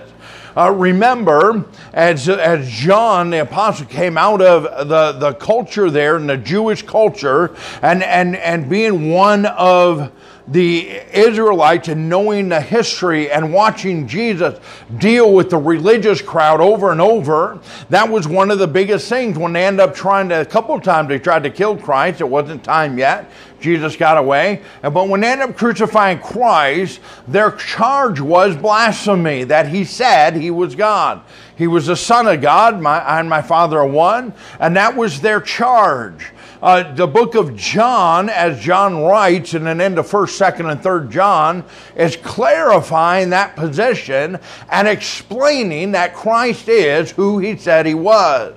Uh, 0.55 0.72
remember, 0.72 1.65
as, 1.93 2.27
as 2.27 2.70
John 2.70 3.29
the 3.29 3.41
Apostle 3.41 3.86
came 3.86 4.17
out 4.17 4.41
of 4.41 4.63
the, 4.88 5.13
the 5.13 5.34
culture 5.34 5.89
there, 5.89 6.17
in 6.17 6.27
the 6.27 6.38
Jewish 6.38 6.81
culture, 6.81 7.55
and, 7.81 8.03
and, 8.03 8.36
and 8.36 8.70
being 8.70 9.12
one 9.12 9.46
of 9.46 10.12
the 10.51 11.01
Israelites 11.13 11.88
and 11.88 12.10
knowing 12.10 12.50
the 12.50 12.60
history 12.60 13.31
and 13.31 13.53
watching 13.53 14.08
Jesus 14.08 14.60
deal 14.98 15.34
with 15.34 15.50
the 15.50 15.58
religious 15.58 16.22
crowd 16.22 16.60
over 16.60 16.91
and 16.91 17.00
over, 17.00 17.60
that 17.89 18.10
was 18.10 18.27
one 18.27 18.51
of 18.51 18.60
the 18.60 18.67
biggest 18.67 19.08
things 19.08 19.38
when 19.38 19.53
they 19.53 19.65
end 19.65 19.79
up 19.79 19.96
trying 19.96 20.27
to, 20.29 20.41
a 20.41 20.46
couple 20.46 20.75
of 20.75 20.84
times 20.84 21.08
they 21.08 21.20
tried 21.20 21.43
to 21.43 21.50
kill 21.50 21.77
Christ. 21.77 22.20
It 22.20 22.29
wasn't 22.29 22.63
time 22.63 22.98
yet. 22.98 23.31
Jesus 23.62 23.96
got 23.96 24.17
away. 24.17 24.62
But 24.81 25.08
when 25.08 25.22
they 25.22 25.31
end 25.31 25.41
up 25.41 25.55
crucifying 25.55 26.20
Christ, 26.20 27.00
their 27.27 27.51
charge 27.51 28.20
was 28.20 28.58
blasphemy, 28.58 29.46
that 29.46 29.67
he 29.67 29.86
said 29.86 30.36
he 30.36 30.51
was 30.51 30.75
God. 30.75 31.22
He 31.55 31.67
was 31.67 31.86
the 31.86 31.96
Son 31.96 32.27
of 32.27 32.41
God, 32.41 32.81
my, 32.81 33.20
and 33.20 33.29
my 33.29 33.41
Father 33.41 33.79
are 33.79 33.88
one, 33.88 34.34
and 34.60 34.75
that 34.75 34.98
was 34.98 35.22
their 35.22 35.39
charge. 35.39 36.31
Uh, 36.62 36.94
the 36.94 37.08
book 37.08 37.34
of 37.34 37.56
John, 37.56 38.30
as 38.30 38.60
John 38.60 39.01
writes 39.01 39.56
in 39.56 39.65
an 39.65 39.82
end 39.82 39.98
of 39.98 40.08
1st, 40.08 40.58
2nd, 40.58 40.72
and 40.72 40.80
3rd 40.80 41.10
John, 41.10 41.63
is 41.96 42.15
clarifying 42.15 43.32
that 43.32 43.56
position 43.56 44.38
and 44.70 44.88
explaining 44.88 45.94
that 45.94 46.13
Christ 46.13 46.70
is 46.70 47.10
who 47.12 47.39
he 47.39 47.58
said 47.58 47.88
he 47.88 47.96
was. 47.96 48.53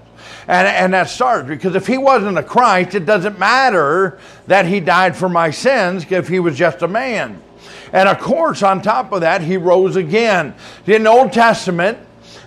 And, 0.46 0.68
and 0.68 0.92
that 0.92 1.08
starts 1.08 1.48
because 1.48 1.74
if 1.74 1.86
he 1.86 1.96
wasn't 1.96 2.36
a 2.36 2.42
Christ, 2.42 2.94
it 2.94 3.06
doesn't 3.06 3.38
matter 3.38 4.18
that 4.46 4.66
he 4.66 4.80
died 4.80 5.16
for 5.16 5.30
my 5.30 5.50
sins 5.50 6.04
if 6.10 6.28
he 6.28 6.40
was 6.40 6.58
just 6.58 6.82
a 6.82 6.88
man. 6.88 7.42
And 7.94 8.06
of 8.06 8.18
course, 8.18 8.62
on 8.62 8.82
top 8.82 9.12
of 9.12 9.22
that, 9.22 9.40
he 9.40 9.56
rose 9.56 9.96
again. 9.96 10.54
In 10.86 11.04
the 11.04 11.10
Old 11.10 11.32
Testament, 11.32 11.98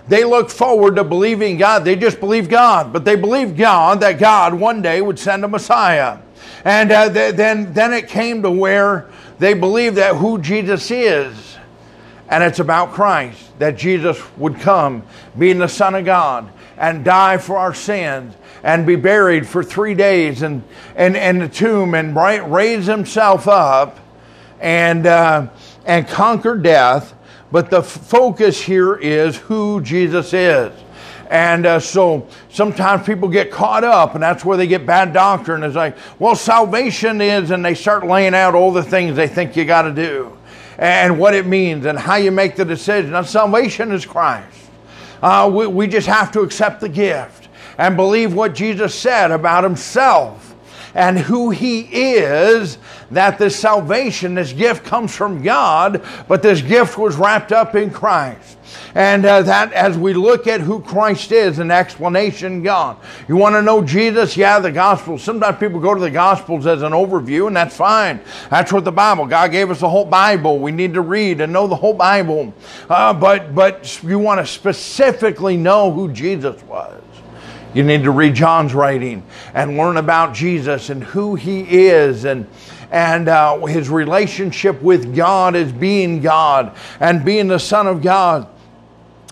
they 0.08 0.24
look 0.24 0.50
forward 0.50 0.96
to 0.96 1.04
believing 1.04 1.58
God. 1.58 1.84
They 1.84 1.96
just 1.96 2.18
believe 2.18 2.48
God, 2.48 2.92
but 2.92 3.04
they 3.04 3.14
believe 3.14 3.56
God 3.56 4.00
that 4.00 4.18
God 4.18 4.54
one 4.54 4.82
day 4.82 5.00
would 5.02 5.18
send 5.18 5.44
a 5.44 5.48
Messiah. 5.48 6.18
And 6.64 6.90
uh, 6.90 7.12
th- 7.12 7.34
then, 7.36 7.72
then 7.72 7.92
it 7.92 8.08
came 8.08 8.42
to 8.42 8.50
where 8.50 9.08
they 9.38 9.54
believe 9.54 9.96
that 9.96 10.16
who 10.16 10.38
Jesus 10.38 10.90
is, 10.90 11.56
and 12.28 12.42
it's 12.42 12.58
about 12.58 12.92
Christ, 12.92 13.58
that 13.58 13.76
Jesus 13.76 14.20
would 14.36 14.58
come, 14.60 15.02
being 15.38 15.58
the 15.58 15.68
Son 15.68 15.94
of 15.94 16.04
God, 16.04 16.50
and 16.76 17.04
die 17.04 17.38
for 17.38 17.56
our 17.56 17.74
sins, 17.74 18.34
and 18.62 18.86
be 18.86 18.96
buried 18.96 19.46
for 19.46 19.62
three 19.62 19.94
days 19.94 20.42
in, 20.42 20.64
in, 20.96 21.16
in 21.16 21.38
the 21.38 21.48
tomb, 21.48 21.94
and 21.94 22.16
raise 22.52 22.86
himself 22.86 23.46
up, 23.46 23.98
and, 24.60 25.06
uh, 25.06 25.48
and 25.86 26.08
conquer 26.08 26.56
death 26.56 27.14
but 27.50 27.70
the 27.70 27.82
focus 27.82 28.60
here 28.60 28.94
is 28.96 29.36
who 29.36 29.80
Jesus 29.80 30.32
is. 30.32 30.72
And 31.30 31.66
uh, 31.66 31.80
so 31.80 32.26
sometimes 32.50 33.04
people 33.04 33.28
get 33.28 33.50
caught 33.50 33.84
up, 33.84 34.14
and 34.14 34.22
that's 34.22 34.44
where 34.44 34.56
they 34.56 34.66
get 34.66 34.86
bad 34.86 35.12
doctrine. 35.12 35.62
It's 35.62 35.76
like, 35.76 35.96
well, 36.18 36.34
salvation 36.34 37.20
is, 37.20 37.50
and 37.50 37.62
they 37.64 37.74
start 37.74 38.06
laying 38.06 38.34
out 38.34 38.54
all 38.54 38.72
the 38.72 38.82
things 38.82 39.14
they 39.14 39.28
think 39.28 39.54
you 39.54 39.66
got 39.66 39.82
to 39.82 39.92
do, 39.92 40.36
and 40.78 41.18
what 41.18 41.34
it 41.34 41.46
means, 41.46 41.84
and 41.84 41.98
how 41.98 42.16
you 42.16 42.30
make 42.30 42.56
the 42.56 42.64
decision. 42.64 43.10
Now, 43.10 43.22
salvation 43.22 43.92
is 43.92 44.06
Christ. 44.06 44.56
Uh, 45.22 45.50
we, 45.52 45.66
we 45.66 45.86
just 45.86 46.06
have 46.06 46.32
to 46.32 46.40
accept 46.40 46.80
the 46.80 46.88
gift 46.88 47.48
and 47.76 47.96
believe 47.96 48.32
what 48.32 48.54
Jesus 48.54 48.94
said 48.94 49.30
about 49.30 49.64
himself 49.64 50.47
and 50.98 51.16
who 51.16 51.50
He 51.50 51.82
is, 51.82 52.76
that 53.12 53.38
this 53.38 53.54
salvation, 53.54 54.34
this 54.34 54.52
gift 54.52 54.84
comes 54.84 55.14
from 55.14 55.42
God, 55.42 56.04
but 56.26 56.42
this 56.42 56.60
gift 56.60 56.98
was 56.98 57.14
wrapped 57.14 57.52
up 57.52 57.76
in 57.76 57.90
Christ. 57.90 58.58
And 58.96 59.24
uh, 59.24 59.42
that 59.42 59.72
as 59.72 59.96
we 59.96 60.12
look 60.12 60.48
at 60.48 60.60
who 60.60 60.80
Christ 60.80 61.30
is, 61.30 61.60
an 61.60 61.70
explanation 61.70 62.64
God. 62.64 62.96
You 63.28 63.36
want 63.36 63.54
to 63.54 63.62
know 63.62 63.80
Jesus? 63.80 64.36
Yeah, 64.36 64.58
the 64.58 64.72
Gospels. 64.72 65.22
Sometimes 65.22 65.58
people 65.58 65.78
go 65.78 65.94
to 65.94 66.00
the 66.00 66.10
Gospels 66.10 66.66
as 66.66 66.82
an 66.82 66.92
overview, 66.92 67.46
and 67.46 67.56
that's 67.56 67.76
fine. 67.76 68.20
That's 68.50 68.72
what 68.72 68.84
the 68.84 68.92
Bible. 68.92 69.26
God 69.26 69.52
gave 69.52 69.70
us 69.70 69.80
the 69.80 69.88
whole 69.88 70.04
Bible. 70.04 70.58
We 70.58 70.72
need 70.72 70.94
to 70.94 71.00
read 71.00 71.40
and 71.40 71.52
know 71.52 71.68
the 71.68 71.76
whole 71.76 71.94
Bible. 71.94 72.52
Uh, 72.90 73.14
but 73.14 73.54
but 73.54 74.02
you 74.02 74.18
want 74.18 74.40
to 74.40 74.46
specifically 74.52 75.56
know 75.56 75.92
who 75.92 76.12
Jesus 76.12 76.60
was. 76.64 77.00
You 77.74 77.82
need 77.82 78.04
to 78.04 78.10
read 78.10 78.34
John's 78.34 78.74
writing 78.74 79.22
and 79.54 79.76
learn 79.76 79.98
about 79.98 80.34
Jesus 80.34 80.90
and 80.90 81.04
who 81.04 81.34
he 81.34 81.60
is 81.86 82.24
and 82.24 82.46
and 82.90 83.28
uh, 83.28 83.58
his 83.66 83.90
relationship 83.90 84.80
with 84.80 85.14
God 85.14 85.54
as 85.54 85.72
being 85.72 86.20
God 86.20 86.74
and 87.00 87.24
being 87.24 87.48
the 87.48 87.58
Son 87.58 87.86
of 87.86 88.02
God 88.02 88.48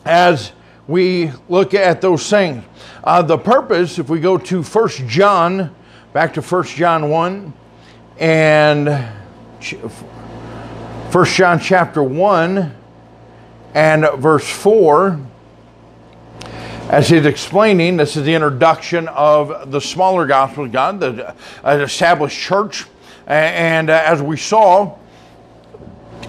as 0.04 0.52
we 0.86 1.32
look 1.48 1.74
at 1.74 2.00
those 2.00 2.28
things. 2.28 2.62
Uh, 3.02 3.22
the 3.22 3.38
purpose, 3.38 3.98
if 3.98 4.08
we 4.08 4.20
go 4.20 4.36
to 4.36 4.62
First 4.62 5.06
John, 5.06 5.74
back 6.12 6.34
to 6.34 6.42
First 6.42 6.76
John 6.76 7.08
1 7.08 7.52
and 8.18 9.08
First 11.10 11.34
John 11.34 11.58
chapter 11.58 12.02
1 12.02 12.74
and 13.74 14.06
verse 14.18 14.48
4 14.48 15.20
as 16.88 17.08
he's 17.08 17.26
explaining, 17.26 17.96
this 17.96 18.16
is 18.16 18.24
the 18.24 18.34
introduction 18.34 19.08
of 19.08 19.72
the 19.72 19.80
smaller 19.80 20.24
gospel 20.24 20.64
of 20.64 20.72
God, 20.72 21.00
the 21.00 21.34
uh, 21.64 21.70
established 21.78 22.38
church. 22.38 22.84
And 23.26 23.90
uh, 23.90 24.02
as 24.04 24.22
we 24.22 24.36
saw 24.36 24.96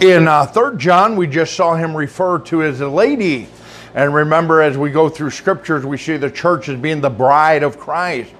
in 0.01 0.27
uh, 0.27 0.47
3 0.47 0.77
John, 0.77 1.15
we 1.15 1.27
just 1.27 1.53
saw 1.53 1.75
him 1.75 1.95
refer 1.95 2.39
to 2.39 2.63
as 2.63 2.81
a 2.81 2.87
lady. 2.87 3.47
And 3.93 4.15
remember, 4.15 4.61
as 4.61 4.79
we 4.79 4.89
go 4.89 5.09
through 5.09 5.29
scriptures, 5.29 5.85
we 5.85 5.97
see 5.97 6.17
the 6.17 6.31
church 6.31 6.69
as 6.69 6.79
being 6.79 7.01
the 7.01 7.09
bride 7.09 7.61
of 7.61 7.77
Christ. 7.77 8.33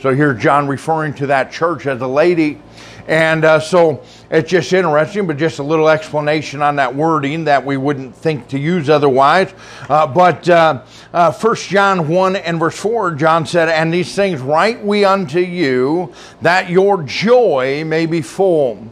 So 0.00 0.14
here, 0.14 0.32
John 0.32 0.68
referring 0.68 1.14
to 1.14 1.26
that 1.26 1.50
church 1.50 1.86
as 1.86 2.00
a 2.02 2.06
lady. 2.06 2.60
And 3.06 3.44
uh, 3.44 3.60
so 3.60 4.02
it's 4.30 4.50
just 4.50 4.72
interesting, 4.72 5.26
but 5.26 5.36
just 5.36 5.58
a 5.58 5.62
little 5.62 5.88
explanation 5.88 6.62
on 6.62 6.76
that 6.76 6.94
wording 6.94 7.44
that 7.44 7.64
we 7.64 7.76
wouldn't 7.76 8.16
think 8.16 8.48
to 8.48 8.58
use 8.58 8.88
otherwise. 8.88 9.52
Uh, 9.88 10.06
but 10.06 10.48
uh, 10.48 10.82
uh, 11.12 11.32
1 11.32 11.56
John 11.56 12.08
1 12.08 12.36
and 12.36 12.58
verse 12.58 12.78
4, 12.78 13.14
John 13.16 13.44
said, 13.46 13.68
And 13.68 13.92
these 13.92 14.14
things 14.14 14.40
write 14.40 14.82
we 14.82 15.04
unto 15.04 15.40
you, 15.40 16.14
that 16.40 16.70
your 16.70 17.02
joy 17.02 17.84
may 17.84 18.06
be 18.06 18.22
full. 18.22 18.90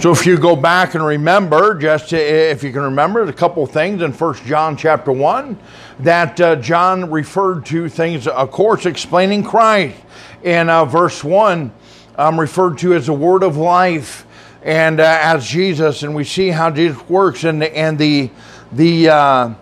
So 0.00 0.10
if 0.10 0.26
you 0.26 0.36
go 0.36 0.56
back 0.56 0.96
and 0.96 1.06
remember, 1.06 1.76
just 1.76 2.08
to, 2.08 2.16
if 2.18 2.64
you 2.64 2.72
can 2.72 2.82
remember, 2.82 3.22
a 3.22 3.32
couple 3.32 3.64
things 3.66 4.02
in 4.02 4.12
1 4.12 4.34
John 4.46 4.76
chapter 4.76 5.12
1, 5.12 5.56
that 6.00 6.40
uh, 6.40 6.56
John 6.56 7.08
referred 7.08 7.64
to 7.66 7.88
things, 7.88 8.26
of 8.26 8.50
course, 8.50 8.84
explaining 8.84 9.44
Christ. 9.44 9.96
In 10.42 10.68
uh, 10.68 10.84
verse 10.86 11.22
1, 11.22 11.72
um, 12.22 12.38
referred 12.38 12.78
to 12.78 12.94
as 12.94 13.06
the 13.06 13.12
word 13.12 13.42
of 13.42 13.56
life 13.56 14.24
and 14.62 15.00
uh, 15.00 15.18
as 15.20 15.44
Jesus, 15.44 16.04
and 16.04 16.14
we 16.14 16.22
see 16.22 16.50
how 16.50 16.70
Jesus 16.70 17.08
works 17.08 17.42
and, 17.42 17.64
and 17.64 17.98
the, 17.98 18.30
the, 18.70 19.08
uh, 19.08 19.54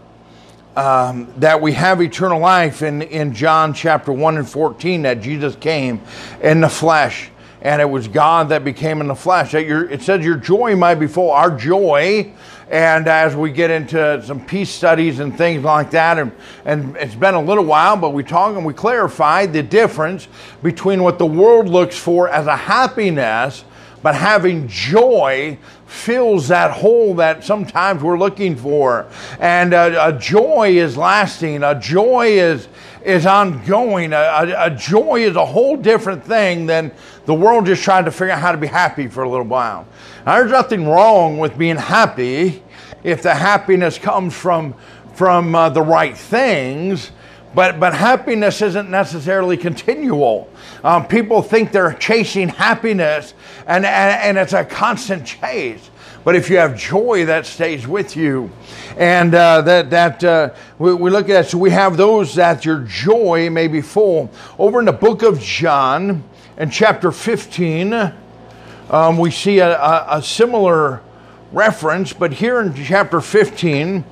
um, 0.76 1.32
that 1.38 1.62
we 1.62 1.72
have 1.72 2.02
eternal 2.02 2.38
life 2.38 2.82
in, 2.82 3.00
in 3.00 3.32
John 3.32 3.72
chapter 3.72 4.12
1 4.12 4.36
and 4.36 4.46
14, 4.48 5.02
that 5.02 5.22
Jesus 5.22 5.56
came 5.56 6.02
in 6.42 6.60
the 6.60 6.68
flesh 6.68 7.30
and 7.62 7.80
it 7.80 7.86
was 7.86 8.08
God 8.08 8.50
that 8.50 8.62
became 8.62 9.00
in 9.00 9.08
the 9.08 9.14
flesh. 9.14 9.52
That 9.52 9.64
your, 9.64 9.88
it 9.88 10.02
says 10.02 10.24
your 10.24 10.36
joy 10.36 10.76
might 10.76 10.96
be 10.96 11.06
full. 11.06 11.30
Our 11.30 11.50
joy, 11.56 12.30
and 12.70 13.08
as 13.08 13.34
we 13.34 13.50
get 13.50 13.68
into 13.68 14.22
some 14.24 14.46
peace 14.46 14.70
studies 14.70 15.18
and 15.18 15.36
things 15.36 15.64
like 15.64 15.90
that, 15.90 16.18
and, 16.18 16.30
and 16.64 16.96
it's 16.96 17.16
been 17.16 17.34
a 17.34 17.42
little 17.42 17.64
while, 17.64 17.96
but 17.96 18.10
we 18.10 18.22
talk 18.22 18.56
and 18.56 18.64
we 18.64 18.72
clarify 18.72 19.44
the 19.44 19.62
difference 19.62 20.28
between 20.62 21.02
what 21.02 21.18
the 21.18 21.26
world 21.26 21.68
looks 21.68 21.98
for 21.98 22.28
as 22.28 22.46
a 22.46 22.56
happiness, 22.56 23.64
but 24.04 24.14
having 24.14 24.68
joy 24.68 25.58
fills 25.86 26.46
that 26.48 26.70
hole 26.70 27.14
that 27.14 27.42
sometimes 27.42 28.04
we're 28.04 28.18
looking 28.18 28.54
for. 28.54 29.06
And 29.40 29.74
a, 29.74 30.06
a 30.06 30.12
joy 30.16 30.76
is 30.76 30.96
lasting. 30.96 31.64
A 31.64 31.78
joy 31.78 32.28
is 32.28 32.68
is 33.04 33.26
ongoing. 33.26 34.12
A, 34.12 34.16
a, 34.16 34.66
a, 34.66 34.71
joy 34.71 35.23
is 35.23 35.37
a 35.37 35.45
whole 35.47 35.76
different 35.76 36.25
thing 36.25 36.66
than 36.66 36.92
the 37.26 37.35
world 37.35 37.66
just 37.66 37.83
trying 37.83 38.04
to 38.04 38.11
figure 38.11 38.33
out 38.33 38.40
how 38.40 38.52
to 38.52 38.59
be 38.59 38.66
happy 38.66 39.09
for 39.09 39.23
a 39.23 39.28
little 39.28 39.47
while. 39.47 39.87
Now, 40.26 40.37
there's 40.38 40.50
nothing 40.50 40.87
wrong 40.87 41.38
with 41.38 41.57
being 41.57 41.76
happy 41.76 42.62
if 43.02 43.23
the 43.23 43.35
happiness 43.35 43.99
comes 43.99 44.35
from 44.35 44.75
from 45.14 45.54
uh, 45.54 45.69
the 45.69 45.83
right 45.83 46.16
things. 46.16 47.11
But, 47.54 47.80
but 47.80 47.92
happiness 47.92 48.62
isn't 48.62 48.88
necessarily 48.90 49.57
continual. 49.57 50.49
Um, 50.85 51.07
people 51.07 51.42
think 51.42 51.73
they're 51.73 51.95
chasing 51.95 52.49
happiness, 52.49 53.35
and, 53.66 53.85
and, 53.85 54.38
and 54.38 54.38
it's 54.38 54.52
a 54.52 54.64
constant 54.64 55.26
chase. 55.26 55.89
But 56.22 56.36
if 56.36 56.50
you 56.50 56.58
have 56.58 56.78
joy, 56.78 57.24
that 57.26 57.46
stays 57.46 57.86
with 57.86 58.14
you. 58.14 58.50
And 58.98 59.34
uh, 59.34 59.62
that, 59.62 59.90
that 59.90 60.22
uh, 60.22 60.50
we, 60.78 60.92
we, 60.92 61.10
look 61.10 61.30
at, 61.30 61.46
so 61.46 61.58
we 61.58 61.70
have 61.70 61.96
those 61.96 62.34
that 62.34 62.64
your 62.64 62.80
joy 62.80 63.48
may 63.48 63.68
be 63.68 63.80
full. 63.80 64.30
Over 64.58 64.80
in 64.80 64.84
the 64.84 64.92
book 64.92 65.22
of 65.22 65.40
John, 65.40 66.22
in 66.58 66.70
chapter 66.70 67.10
15, 67.10 68.12
um, 68.90 69.16
we 69.16 69.30
see 69.30 69.60
a, 69.60 69.78
a, 69.80 70.18
a, 70.18 70.22
similar 70.22 71.00
reference, 71.52 72.12
but 72.12 72.32
here 72.32 72.60
in 72.60 72.74
chapter 72.74 73.22
15, 73.22 74.04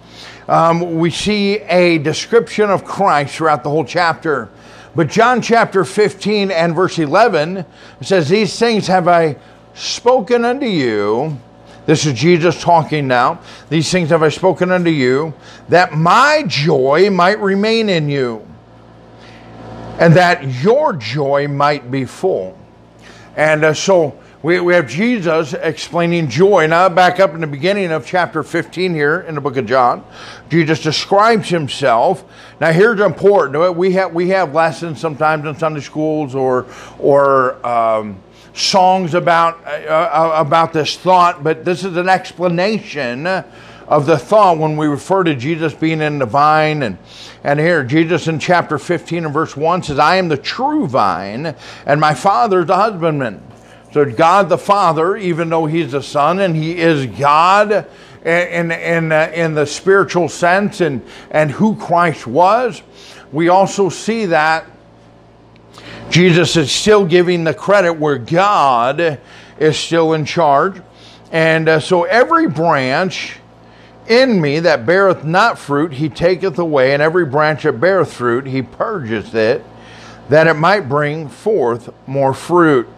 um, 0.48 0.98
we 0.98 1.10
see 1.10 1.58
a 1.58 1.98
description 1.98 2.70
of 2.70 2.84
Christ 2.84 3.34
throughout 3.34 3.64
the 3.64 3.70
whole 3.70 3.84
chapter. 3.84 4.48
But 4.94 5.08
John 5.08 5.42
chapter 5.42 5.84
15 5.84 6.50
and 6.50 6.74
verse 6.74 6.98
11 6.98 7.66
says, 8.00 8.30
These 8.30 8.58
things 8.58 8.86
have 8.86 9.08
I 9.08 9.36
spoken 9.74 10.46
unto 10.46 10.66
you 10.66 11.38
this 11.88 12.04
is 12.04 12.12
Jesus 12.12 12.61
talking 12.61 13.09
now. 13.09 13.40
These 13.71 13.90
things 13.90 14.11
have 14.11 14.23
I 14.23 14.28
spoken 14.28 14.71
unto 14.71 14.90
you, 14.90 15.33
that 15.71 15.95
my 15.95 16.45
joy 16.47 17.09
might 17.09 17.40
remain 17.40 17.88
in 17.88 18.11
you, 18.11 18.47
and 19.99 20.12
that 20.12 20.62
your 20.62 20.92
joy 20.92 21.49
might 21.49 21.90
be 21.90 22.04
full. 22.04 22.59
And 23.37 23.64
uh, 23.64 23.73
so 23.73 24.21
we, 24.42 24.61
we 24.61 24.75
have 24.75 24.87
Jesus 24.87 25.54
explaining 25.54 26.28
joy. 26.28 26.66
Now, 26.66 26.90
back 26.90 27.21
up 27.21 27.33
in 27.33 27.40
the 27.40 27.47
beginning 27.47 27.90
of 27.90 28.04
chapter 28.04 28.42
15 28.42 28.92
here 28.92 29.21
in 29.21 29.35
the 29.35 29.40
book 29.40 29.57
of 29.57 29.64
John, 29.64 30.04
Jesus 30.50 30.83
describes 30.83 31.49
himself. 31.49 32.23
Now, 32.61 32.71
here's 32.71 33.00
important. 33.00 33.78
We 33.78 33.95
have, 33.95 34.12
we 34.12 34.28
have 34.28 34.52
lessons 34.52 35.00
sometimes 35.00 35.47
in 35.47 35.57
Sunday 35.57 35.80
schools 35.80 36.35
or, 36.35 36.66
or, 36.99 37.66
um, 37.66 38.23
songs 38.58 39.14
about, 39.14 39.64
uh, 39.66 39.70
uh, 39.70 40.32
about 40.36 40.72
this 40.72 40.96
thought, 40.96 41.44
but 41.44 41.64
this 41.64 41.84
is 41.84 41.96
an 41.96 42.08
explanation 42.08 43.26
of 43.26 44.04
the 44.04 44.18
thought 44.18 44.58
when 44.58 44.76
we 44.76 44.86
refer 44.86 45.24
to 45.24 45.34
Jesus 45.34 45.72
being 45.72 46.00
in 46.00 46.18
the 46.18 46.26
vine. 46.26 46.82
And, 46.82 46.98
and 47.42 47.58
here, 47.58 47.82
Jesus 47.84 48.28
in 48.28 48.38
chapter 48.38 48.78
15 48.78 49.24
and 49.24 49.34
verse 49.34 49.56
1 49.56 49.84
says, 49.84 49.98
I 49.98 50.16
am 50.16 50.28
the 50.28 50.36
true 50.36 50.86
vine, 50.86 51.54
and 51.86 52.00
my 52.00 52.14
Father 52.14 52.60
is 52.60 52.66
the 52.66 52.76
husbandman. 52.76 53.42
So, 53.92 54.04
God 54.04 54.50
the 54.50 54.58
Father, 54.58 55.16
even 55.16 55.48
though 55.48 55.64
He's 55.64 55.92
the 55.92 56.02
Son 56.02 56.40
and 56.40 56.54
He 56.54 56.78
is 56.78 57.06
God 57.06 57.86
in, 58.22 58.70
in, 58.70 59.12
uh, 59.12 59.32
in 59.34 59.54
the 59.54 59.64
spiritual 59.64 60.28
sense 60.28 60.82
and, 60.82 61.02
and 61.30 61.50
who 61.50 61.74
Christ 61.74 62.26
was, 62.26 62.82
we 63.32 63.48
also 63.48 63.88
see 63.88 64.26
that 64.26 64.66
Jesus 66.10 66.56
is 66.56 66.72
still 66.72 67.04
giving 67.04 67.44
the 67.44 67.54
credit 67.54 67.92
where 67.92 68.18
God 68.18 69.20
is 69.58 69.76
still 69.76 70.14
in 70.14 70.25
charge. 70.25 70.80
And 71.30 71.68
uh, 71.68 71.80
so 71.80 72.04
every 72.04 72.48
branch 72.48 73.38
in 74.08 74.40
me 74.40 74.60
that 74.60 74.87
beareth 74.87 75.25
not 75.25 75.58
fruit, 75.58 75.92
he 75.92 76.08
taketh 76.08 76.58
away, 76.58 76.94
and 76.94 77.02
every 77.02 77.26
branch 77.26 77.64
that 77.64 77.75
beareth 77.75 78.12
fruit, 78.12 78.46
he 78.46 78.62
purgeth 78.62 79.34
it, 79.34 79.64
that 80.30 80.46
it 80.46 80.54
might 80.54 80.88
bring 80.88 81.28
forth 81.28 81.90
more 82.06 82.32
fruit. 82.32 82.88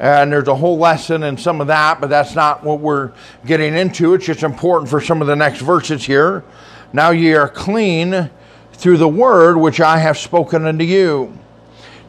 And 0.00 0.32
there's 0.32 0.48
a 0.48 0.54
whole 0.54 0.78
lesson 0.78 1.22
in 1.22 1.36
some 1.36 1.60
of 1.60 1.66
that, 1.68 2.00
but 2.00 2.08
that's 2.10 2.34
not 2.34 2.64
what 2.64 2.80
we're 2.80 3.12
getting 3.46 3.74
into. 3.74 4.14
It's 4.14 4.26
just 4.26 4.42
important 4.42 4.90
for 4.90 5.00
some 5.00 5.20
of 5.20 5.26
the 5.26 5.36
next 5.36 5.60
verses 5.60 6.04
here. 6.04 6.42
Now 6.92 7.10
ye 7.10 7.34
are 7.34 7.48
clean 7.48 8.30
through 8.72 8.96
the 8.96 9.08
word 9.08 9.56
which 9.56 9.80
I 9.80 9.98
have 9.98 10.18
spoken 10.18 10.66
unto 10.66 10.84
you. 10.84 11.38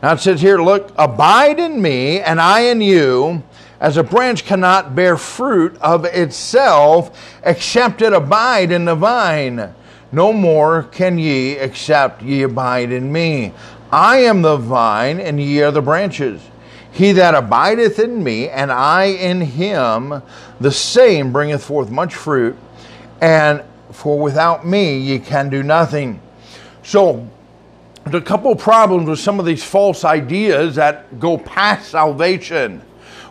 Now 0.02 0.14
it 0.14 0.20
says 0.20 0.42
here, 0.42 0.62
look, 0.62 0.92
abide 0.98 1.60
in 1.60 1.82
me 1.82 2.20
and 2.20 2.40
I 2.40 2.62
in 2.62 2.82
you, 2.82 3.44
as 3.80 3.98
a 3.98 4.04
branch 4.04 4.46
cannot 4.46 4.96
bear 4.96 5.18
fruit 5.18 5.78
of 5.82 6.06
itself 6.06 7.38
except 7.44 8.02
it 8.02 8.14
abide 8.14 8.72
in 8.72 8.86
the 8.86 8.96
vine. 8.96 9.74
No 10.12 10.32
more 10.32 10.84
can 10.84 11.18
ye 11.18 11.54
except 11.54 12.22
ye 12.22 12.44
abide 12.44 12.92
in 12.92 13.12
me. 13.12 13.54
I 13.92 14.18
am 14.20 14.42
the 14.42 14.58
vine, 14.58 15.20
and 15.20 15.42
ye 15.42 15.62
are 15.62 15.72
the 15.72 15.82
branches. 15.82 16.42
He 16.92 17.12
that 17.14 17.36
abideth 17.36 18.00
in 18.00 18.24
me, 18.24 18.50
and 18.50 18.72
I 18.72 19.06
in 19.06 19.42
him, 19.42 20.22
the 20.60 20.72
same 20.72 21.32
bringeth 21.32 21.64
forth 21.64 21.90
much 21.92 22.16
fruit. 22.16 22.56
And 23.22 23.64
for 23.92 24.20
without 24.20 24.66
me 24.66 24.98
ye 24.98 25.20
can 25.20 25.50
do 25.50 25.64
nothing. 25.64 26.22
So, 26.84 27.30
a 28.14 28.22
couple 28.22 28.56
problems 28.56 29.10
with 29.10 29.20
some 29.20 29.40
of 29.40 29.46
these 29.46 29.64
false 29.64 30.06
ideas 30.06 30.76
that 30.76 31.20
go 31.20 31.38
past 31.38 31.90
salvation. 31.90 32.82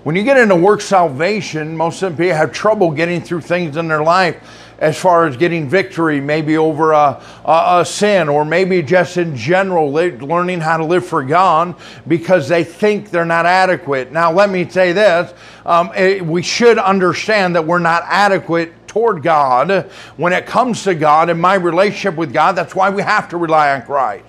When 0.02 0.16
you 0.16 0.24
get 0.24 0.36
into 0.36 0.56
work 0.56 0.80
salvation, 0.80 1.76
most 1.76 2.00
people 2.00 2.26
have 2.26 2.52
trouble 2.52 2.90
getting 2.90 3.22
through 3.22 3.42
things 3.42 3.76
in 3.76 3.88
their 3.88 4.02
life 4.02 4.36
as 4.78 4.98
far 4.98 5.26
as 5.26 5.36
getting 5.36 5.68
victory, 5.68 6.20
maybe 6.20 6.58
over 6.58 6.92
a, 6.92 7.22
a, 7.44 7.80
a, 7.80 7.84
sin, 7.86 8.28
or 8.28 8.44
maybe 8.44 8.82
just 8.82 9.16
in 9.16 9.36
general 9.36 9.92
learning 9.92 10.60
how 10.60 10.76
to 10.76 10.84
live 10.84 11.06
for 11.06 11.22
God 11.22 11.76
because 12.08 12.48
they 12.48 12.64
think 12.64 13.10
they're 13.10 13.24
not 13.24 13.46
adequate. 13.46 14.10
Now, 14.10 14.32
let 14.32 14.50
me 14.50 14.68
say 14.68 14.92
this 14.92 15.32
um, 15.64 15.92
it, 15.94 16.20
we 16.20 16.42
should 16.42 16.78
understand 16.78 17.54
that 17.54 17.64
we're 17.64 17.78
not 17.78 18.02
adequate 18.06 18.88
toward 18.88 19.22
God 19.22 19.88
when 20.16 20.32
it 20.32 20.46
comes 20.46 20.82
to 20.82 20.94
God 20.94 21.30
and 21.30 21.40
my 21.40 21.54
relationship 21.54 22.16
with 22.16 22.32
God. 22.32 22.56
That's 22.56 22.74
why 22.74 22.90
we 22.90 23.02
have 23.02 23.28
to 23.30 23.36
rely 23.36 23.72
on 23.74 23.82
Christ. 23.82 24.24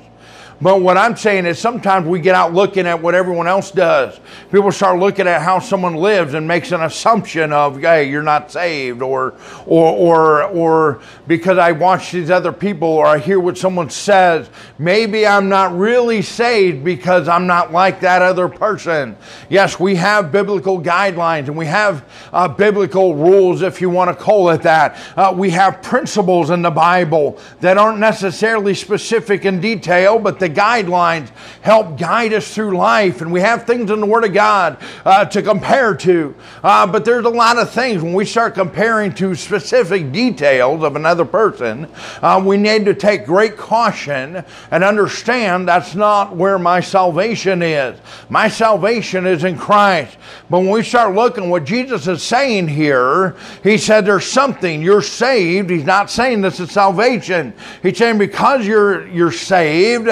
But 0.61 0.81
what 0.81 0.97
I'm 0.97 1.17
saying 1.17 1.45
is 1.45 1.59
sometimes 1.59 2.07
we 2.07 2.21
get 2.21 2.33
out 2.33 2.53
looking 2.53 2.87
at 2.87 3.01
what 3.01 3.13
everyone 3.13 3.47
else 3.47 3.71
does. 3.71 4.19
People 4.53 4.71
start 4.71 4.99
looking 4.99 5.27
at 5.27 5.41
how 5.41 5.59
someone 5.59 5.95
lives 5.95 6.33
and 6.33 6.47
makes 6.47 6.71
an 6.71 6.81
assumption 6.81 7.51
of, 7.51 7.81
hey, 7.81 8.09
you're 8.09 8.23
not 8.23 8.51
saved, 8.51 9.01
or 9.01 9.35
or 9.65 9.91
or 9.91 10.43
or 10.43 11.01
because 11.27 11.57
I 11.57 11.73
watch 11.73 12.11
these 12.11 12.29
other 12.29 12.53
people 12.53 12.87
or 12.87 13.05
I 13.05 13.17
hear 13.17 13.39
what 13.39 13.57
someone 13.57 13.89
says, 13.89 14.49
maybe 14.79 15.27
I'm 15.27 15.49
not 15.49 15.77
really 15.77 16.21
saved 16.21 16.85
because 16.85 17.27
I'm 17.27 17.47
not 17.47 17.73
like 17.73 17.99
that 18.01 18.21
other 18.21 18.47
person. 18.47 19.17
Yes, 19.49 19.77
we 19.77 19.95
have 19.95 20.31
biblical 20.31 20.81
guidelines 20.81 21.47
and 21.47 21.57
we 21.57 21.65
have 21.65 22.09
uh, 22.31 22.47
biblical 22.47 23.15
rules, 23.15 23.61
if 23.61 23.81
you 23.81 23.89
want 23.89 24.09
to 24.09 24.23
call 24.23 24.49
it 24.49 24.61
that. 24.61 24.97
Uh, 25.17 25.33
we 25.35 25.49
have 25.49 25.81
principles 25.81 26.49
in 26.49 26.61
the 26.61 26.71
Bible 26.71 27.39
that 27.59 27.77
aren't 27.77 27.99
necessarily 27.99 28.73
specific 28.73 29.43
in 29.43 29.59
detail, 29.59 30.17
but 30.17 30.39
the 30.39 30.54
guidelines 30.55 31.29
help 31.61 31.97
guide 31.99 32.33
us 32.33 32.53
through 32.53 32.77
life. 32.77 33.21
And 33.21 33.31
we 33.31 33.41
have 33.41 33.65
things 33.65 33.91
in 33.91 33.99
the 33.99 34.05
Word 34.05 34.23
of 34.23 34.33
God 34.33 34.77
uh, 35.03 35.25
to 35.25 35.41
compare 35.41 35.95
to. 35.95 36.35
Uh, 36.63 36.87
but 36.87 37.05
there's 37.05 37.25
a 37.25 37.29
lot 37.29 37.57
of 37.57 37.69
things 37.69 38.01
when 38.01 38.13
we 38.13 38.25
start 38.25 38.53
comparing 38.53 39.13
to 39.15 39.35
specific 39.35 40.11
details 40.11 40.83
of 40.83 40.95
another 40.95 41.25
person, 41.25 41.87
uh, 42.21 42.41
we 42.43 42.57
need 42.57 42.85
to 42.85 42.93
take 42.93 43.25
great 43.25 43.57
caution 43.57 44.43
and 44.71 44.83
understand 44.83 45.67
that's 45.67 45.95
not 45.95 46.35
where 46.35 46.57
my 46.57 46.79
salvation 46.79 47.61
is. 47.61 47.99
My 48.29 48.47
salvation 48.47 49.25
is 49.25 49.43
in 49.43 49.57
Christ. 49.57 50.17
But 50.49 50.59
when 50.59 50.69
we 50.69 50.83
start 50.83 51.15
looking 51.15 51.49
what 51.49 51.65
Jesus 51.65 52.07
is 52.07 52.23
saying 52.23 52.67
here, 52.67 53.35
he 53.63 53.77
said 53.77 54.05
there's 54.05 54.25
something. 54.25 54.81
You're 54.81 55.01
saved. 55.01 55.69
He's 55.69 55.85
not 55.85 56.09
saying 56.09 56.41
this 56.41 56.59
is 56.59 56.71
salvation. 56.71 57.53
He's 57.81 57.97
saying 57.97 58.17
because 58.17 58.65
you're 58.65 59.07
you're 59.07 59.31
saved, 59.31 60.07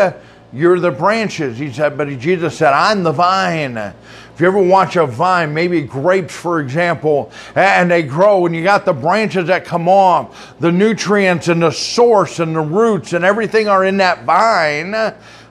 you're 0.53 0.79
the 0.79 0.91
branches. 0.91 1.57
He 1.57 1.71
said, 1.71 1.97
but 1.97 2.07
Jesus 2.19 2.57
said, 2.57 2.73
I'm 2.73 3.03
the 3.03 3.11
vine. 3.11 3.77
If 3.77 4.39
you 4.39 4.47
ever 4.47 4.61
watch 4.61 4.95
a 4.95 5.05
vine, 5.05 5.53
maybe 5.53 5.81
grapes, 5.81 6.35
for 6.35 6.59
example, 6.59 7.31
and 7.55 7.89
they 7.89 8.03
grow, 8.03 8.45
and 8.45 8.55
you 8.55 8.63
got 8.63 8.85
the 8.85 8.93
branches 8.93 9.47
that 9.47 9.65
come 9.65 9.87
off, 9.87 10.59
the 10.59 10.71
nutrients 10.71 11.47
and 11.47 11.61
the 11.61 11.71
source 11.71 12.39
and 12.39 12.55
the 12.55 12.61
roots 12.61 13.13
and 13.13 13.23
everything 13.23 13.67
are 13.67 13.85
in 13.85 13.97
that 13.97 14.23
vine, 14.23 14.93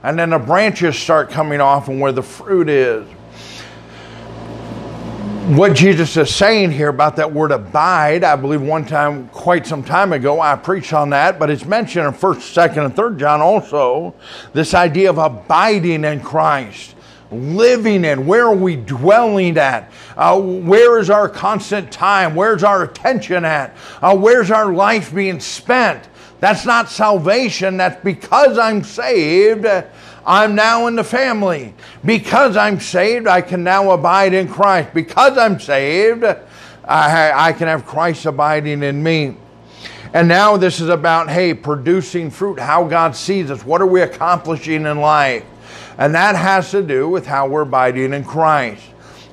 and 0.03 0.19
then 0.19 0.31
the 0.31 0.39
branches 0.39 0.99
start 0.99 1.31
coming 1.31 1.61
off 1.61 1.89
and 1.89 2.01
where 2.01 2.13
the 2.13 2.23
fruit 2.23 2.69
is 2.69 3.07
what 5.43 5.75
Jesus 5.75 6.17
is 6.17 6.33
saying 6.33 6.71
here 6.71 6.89
about 6.89 7.17
that 7.17 7.33
word 7.33 7.51
abide, 7.51 8.23
I 8.23 8.37
believe 8.37 8.63
one 8.63 8.87
time, 8.87 9.29
quite 9.31 9.67
some 9.67 9.83
time 9.83 10.13
ago, 10.13 10.41
I 10.41 10.55
preached 10.55 10.93
on 10.93 11.11
that, 11.11 11.41
but 11.41 11.51
it's 11.51 11.65
mentioned 11.65 12.07
in 12.07 12.13
1st, 12.13 12.71
2nd, 12.71 12.87
and 12.87 12.95
3rd 12.95 13.19
John 13.19 13.41
also. 13.41 14.15
This 14.53 14.73
idea 14.73 15.11
of 15.11 15.19
abiding 15.19 16.05
in 16.05 16.21
Christ, 16.21 16.95
living 17.33 18.05
in. 18.05 18.25
Where 18.25 18.47
are 18.47 18.55
we 18.55 18.77
dwelling 18.77 19.59
at? 19.59 19.91
Uh, 20.17 20.41
where 20.41 21.01
is 21.01 21.11
our 21.11 21.29
constant 21.29 21.91
time? 21.91 22.37
Where's 22.37 22.63
our 22.63 22.85
attention 22.85 23.45
at? 23.45 23.77
Uh, 24.01 24.17
where's 24.17 24.53
our 24.53 24.73
life 24.73 25.13
being 25.13 25.41
spent? 25.41 26.09
That's 26.39 26.65
not 26.65 26.89
salvation. 26.89 27.77
That's 27.77 28.03
because 28.05 28.59
I'm 28.59 28.85
saved. 28.85 29.67
I'm 30.27 30.55
now 30.55 30.87
in 30.87 30.97
the 30.97 31.05
family. 31.05 31.75
Because 32.05 32.57
I'm 32.57 32.81
saved, 32.81 33.27
I 33.27 33.41
can 33.41 33.65
now 33.65 33.91
abide 33.91 34.35
in 34.35 34.49
Christ. 34.49 34.95
Because 34.95 35.37
I'm 35.39 35.59
saved, 35.59 36.25
I, 36.25 37.33
I 37.49 37.53
can 37.53 37.69
have 37.69 37.87
Christ 37.87 38.27
abiding 38.27 38.83
in 38.83 39.03
me. 39.03 39.37
And 40.15 40.29
now 40.29 40.57
this 40.57 40.81
is 40.81 40.89
about, 40.89 41.31
hey, 41.31 41.55
producing 41.55 42.31
fruit, 42.31 42.61
how 42.61 42.85
God 42.85 43.17
sees 43.17 43.51
us. 43.51 43.65
What 43.65 43.81
are 43.81 43.87
we 43.87 44.03
accomplishing 44.03 44.85
in 44.85 45.01
life? 45.01 45.45
And 45.97 46.15
that 46.15 46.37
has 46.37 46.71
to 46.73 46.83
do 46.83 47.09
with 47.09 47.27
how 47.27 47.47
we're 47.47 47.63
abiding 47.63 48.13
in 48.13 48.25
Christ. 48.25 48.83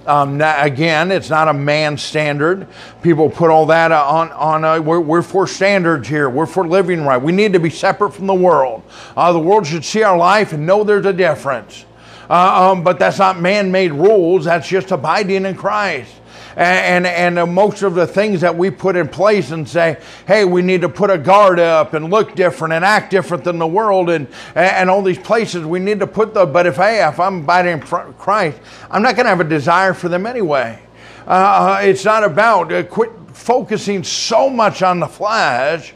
Um, 0.10 0.41
again, 0.41 1.12
it's 1.12 1.30
not 1.30 1.48
a 1.48 1.54
man 1.54 1.95
standard. 1.95 2.67
People 3.04 3.30
put 3.30 3.52
all 3.52 3.67
that 3.67 3.91
on. 3.91 4.32
on 4.32 4.65
a, 4.65 4.82
we're, 4.82 5.00
we're, 5.00 5.22
for 5.22 5.45
standards 5.45 6.08
here. 6.08 6.28
We're 6.30 6.48
for 6.48 6.67
living 6.67 7.06
right. 7.06 7.22
We 7.22 7.32
need 7.32 7.54
to 7.54 7.60
be 7.60 7.69
separate 7.69 8.13
from 8.13 8.26
the 8.26 8.34
world. 8.34 8.82
Uh, 9.15 9.32
the 9.34 9.39
world 9.39 9.67
should 9.67 9.86
see 9.86 10.02
our 10.02 10.17
life 10.17 10.52
and 10.52 10.65
know 10.65 10.84
there's 10.84 11.06
a 11.06 11.13
difference. 11.13 11.86
Uh, 12.28 12.72
um, 12.72 12.84
but 12.84 12.98
that's 12.98 13.19
not 13.19 13.39
man 13.39 13.72
made 13.72 13.91
rules, 13.91 14.45
that's 14.45 14.67
just 14.67 14.89
abiding 14.91 15.45
in 15.45 15.56
Christ 15.56 16.13
and, 16.56 17.06
and, 17.06 17.38
and 17.38 17.54
most 17.54 17.82
of 17.82 17.96
the 17.96 18.08
things 18.08 18.42
that 18.42 18.56
we 18.56 18.70
put 18.70 18.96
in 18.96 19.08
place 19.08 19.52
and 19.52 19.68
say, 19.68 20.00
hey, 20.28 20.46
we 20.46 20.62
need 20.62 20.82
to 20.82 20.90
put 20.90 21.10
a 21.10 21.18
guard 21.18 21.60
up 21.60 21.94
and 21.94 22.10
look 22.10 22.36
different 22.36 22.74
and 22.74 22.84
act 22.84 23.12
different 23.12 23.44
than 23.44 23.58
the 23.58 23.68
world 23.68 24.10
and, 24.10 24.28
and 24.56 24.90
all 24.90 25.02
these 25.02 25.20
places 25.20 25.66
we 25.66 25.80
need 25.80 26.00
to 26.00 26.08
put 26.08 26.34
the, 26.34 26.46
but 26.46 26.66
if, 26.66 26.78
hey, 26.78 27.08
if 27.08 27.20
I'm 27.20 27.40
abiding 27.40 27.74
in 27.74 27.82
Christ, 27.82 28.60
I'm 28.90 29.02
not 29.02 29.16
going 29.16 29.26
to 29.26 29.30
have 29.30 29.42
a 29.42 29.44
desire 29.44 29.94
for 29.94 30.10
them 30.10 30.26
anyway. 30.26 30.82
Uh, 31.28 31.80
it's 31.84 32.06
not 32.06 32.24
about 32.24 32.72
uh, 32.74 32.84
quit 32.84 33.12
focusing 33.34 34.04
so 34.04 34.50
much 34.50 34.82
on 34.82 35.00
the 35.00 35.08
flesh, 35.08 35.94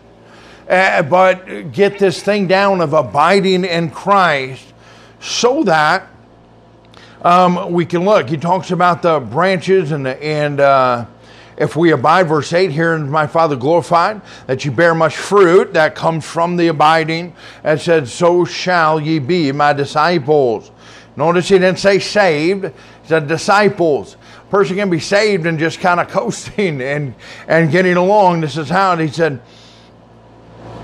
uh, 0.70 1.02
but 1.04 1.72
get 1.72 2.00
this 2.00 2.22
thing 2.22 2.48
down 2.48 2.82
of 2.82 2.94
abiding 2.94 3.66
in 3.66 3.90
Christ 3.90 4.74
so 5.20 5.64
that 5.64 6.08
um, 7.24 7.72
we 7.72 7.86
can 7.86 8.04
look. 8.04 8.30
He 8.30 8.38
talks 8.38 8.72
about 8.72 9.02
the 9.02 9.20
branches 9.20 9.92
and 9.92 10.08
and 10.08 10.60
uh, 10.60 11.06
if 11.58 11.76
we 11.76 11.92
abide, 11.92 12.28
verse 12.28 12.52
eight, 12.54 12.72
here 12.72 12.96
is 12.96 13.04
my 13.04 13.28
Father 13.28 13.56
glorified, 13.56 14.22
that 14.48 14.66
you 14.66 14.72
bear 14.72 14.96
much 14.96 15.16
fruit 15.16 15.74
that 15.74 15.96
comes 15.96 16.26
from 16.26 16.58
the 16.58 16.68
abiding, 16.68 17.36
and 17.64 17.80
said, 17.80 18.08
so 18.08 18.44
shall 18.44 19.00
ye 19.00 19.20
be 19.20 19.52
my 19.52 19.74
disciples. 19.74 20.72
Notice 21.16 21.50
he 21.50 21.60
didn't 21.60 21.80
say 21.80 22.00
saved; 22.00 22.66
he 22.66 23.08
said 23.08 23.28
disciples. 23.28 24.18
A 24.42 24.50
person 24.50 24.76
can 24.76 24.90
be 24.90 25.00
saved 25.00 25.46
and 25.46 25.60
just 25.60 25.80
kind 25.80 26.00
of 26.00 26.08
coasting 26.10 26.82
and 26.82 27.14
and 27.48 27.72
getting 27.72 27.98
along. 27.98 28.42
This 28.42 28.58
is 28.58 28.70
how 28.70 28.98
he 28.98 29.08
said. 29.08 29.42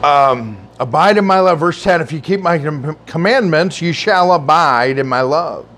Um, 0.04 0.70
abide 0.80 1.18
in 1.18 1.26
my 1.26 1.40
love. 1.40 1.60
Verse 1.60 1.84
10 1.84 2.00
If 2.00 2.14
you 2.14 2.22
keep 2.22 2.40
my 2.40 2.58
commandments, 3.06 3.82
you 3.82 3.92
shall 3.92 4.32
abide 4.32 4.98
in 4.98 5.08
my 5.08 5.22
love 5.22 5.69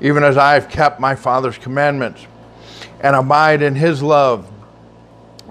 even 0.00 0.22
as 0.22 0.36
I 0.36 0.54
have 0.54 0.68
kept 0.68 1.00
my 1.00 1.14
Father's 1.14 1.58
commandments 1.58 2.26
and 3.00 3.16
abide 3.16 3.62
in 3.62 3.74
his 3.74 4.02
love. 4.02 4.50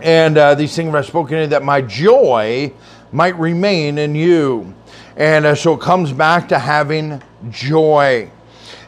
And 0.01 0.37
uh, 0.37 0.55
these 0.55 0.75
things 0.75 0.93
I've 0.93 1.05
spoken 1.05 1.49
that 1.49 1.63
my 1.63 1.81
joy 1.81 2.73
might 3.11 3.37
remain 3.37 3.97
in 3.97 4.15
you. 4.15 4.73
And 5.15 5.45
uh, 5.45 5.55
so 5.55 5.73
it 5.73 5.81
comes 5.81 6.11
back 6.11 6.49
to 6.49 6.59
having 6.59 7.21
joy 7.49 8.29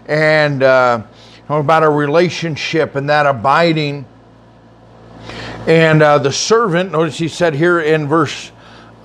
and 0.07 0.63
uh, 0.63 1.03
about 1.47 1.83
a 1.83 1.89
relationship 1.89 2.95
and 2.95 3.09
that 3.09 3.25
abiding. 3.25 4.05
And 5.65 6.01
uh, 6.01 6.17
the 6.19 6.31
servant, 6.31 6.91
notice 6.91 7.17
he 7.17 7.27
said 7.27 7.53
here 7.53 7.79
in 7.79 8.07
verse 8.07 8.51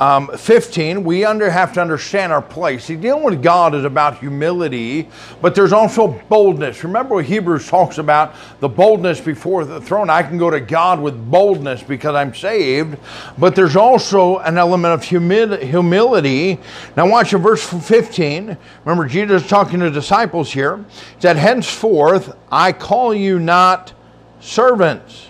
um, 0.03 0.37
15, 0.37 1.05
we 1.05 1.25
under, 1.25 1.49
have 1.49 1.73
to 1.75 1.81
understand 1.81 2.33
our 2.33 2.43
place. 2.43 2.87
See, 2.87 2.97
dealing 2.97 3.23
with 3.23 3.41
God 3.41 3.73
is 3.73 3.85
about 3.85 4.19
humility, 4.19 5.09
but 5.41 5.55
there's 5.55 5.73
also 5.73 6.21
boldness. 6.29 6.83
Remember 6.83 7.15
what 7.15 7.27
Hebrews 7.27 7.69
talks 7.69 7.99
about 7.99 8.35
the 8.59 8.69
boldness 8.69 9.21
before 9.21 9.65
the 9.65 9.81
throne. 9.81 10.11
I 10.11 10.25
can 10.25 10.39
go 10.39 10.51
to 10.51 10.59
God 10.59 11.01
with 11.01 11.31
boldness 11.31 11.85
because 11.85 12.17
I'm 12.17 12.35
saved, 12.35 12.99
but 13.39 13.55
there's 13.55 13.77
also 13.77 14.39
an 14.39 14.59
element 14.59 14.93
of 14.93 15.05
humi- 15.05 15.65
humility. 15.65 16.59
Now, 16.97 17.09
watch 17.09 17.33
in 17.33 17.41
verse 17.41 17.65
15. 17.65 18.57
Remember, 18.85 19.07
Jesus 19.07 19.47
talking 19.47 19.79
to 19.79 19.91
disciples 19.91 20.53
here. 20.53 20.79
He 20.79 21.21
said, 21.21 21.37
Henceforth, 21.37 22.37
I 22.51 22.73
call 22.73 23.15
you 23.15 23.39
not 23.39 23.93
servants. 24.41 25.29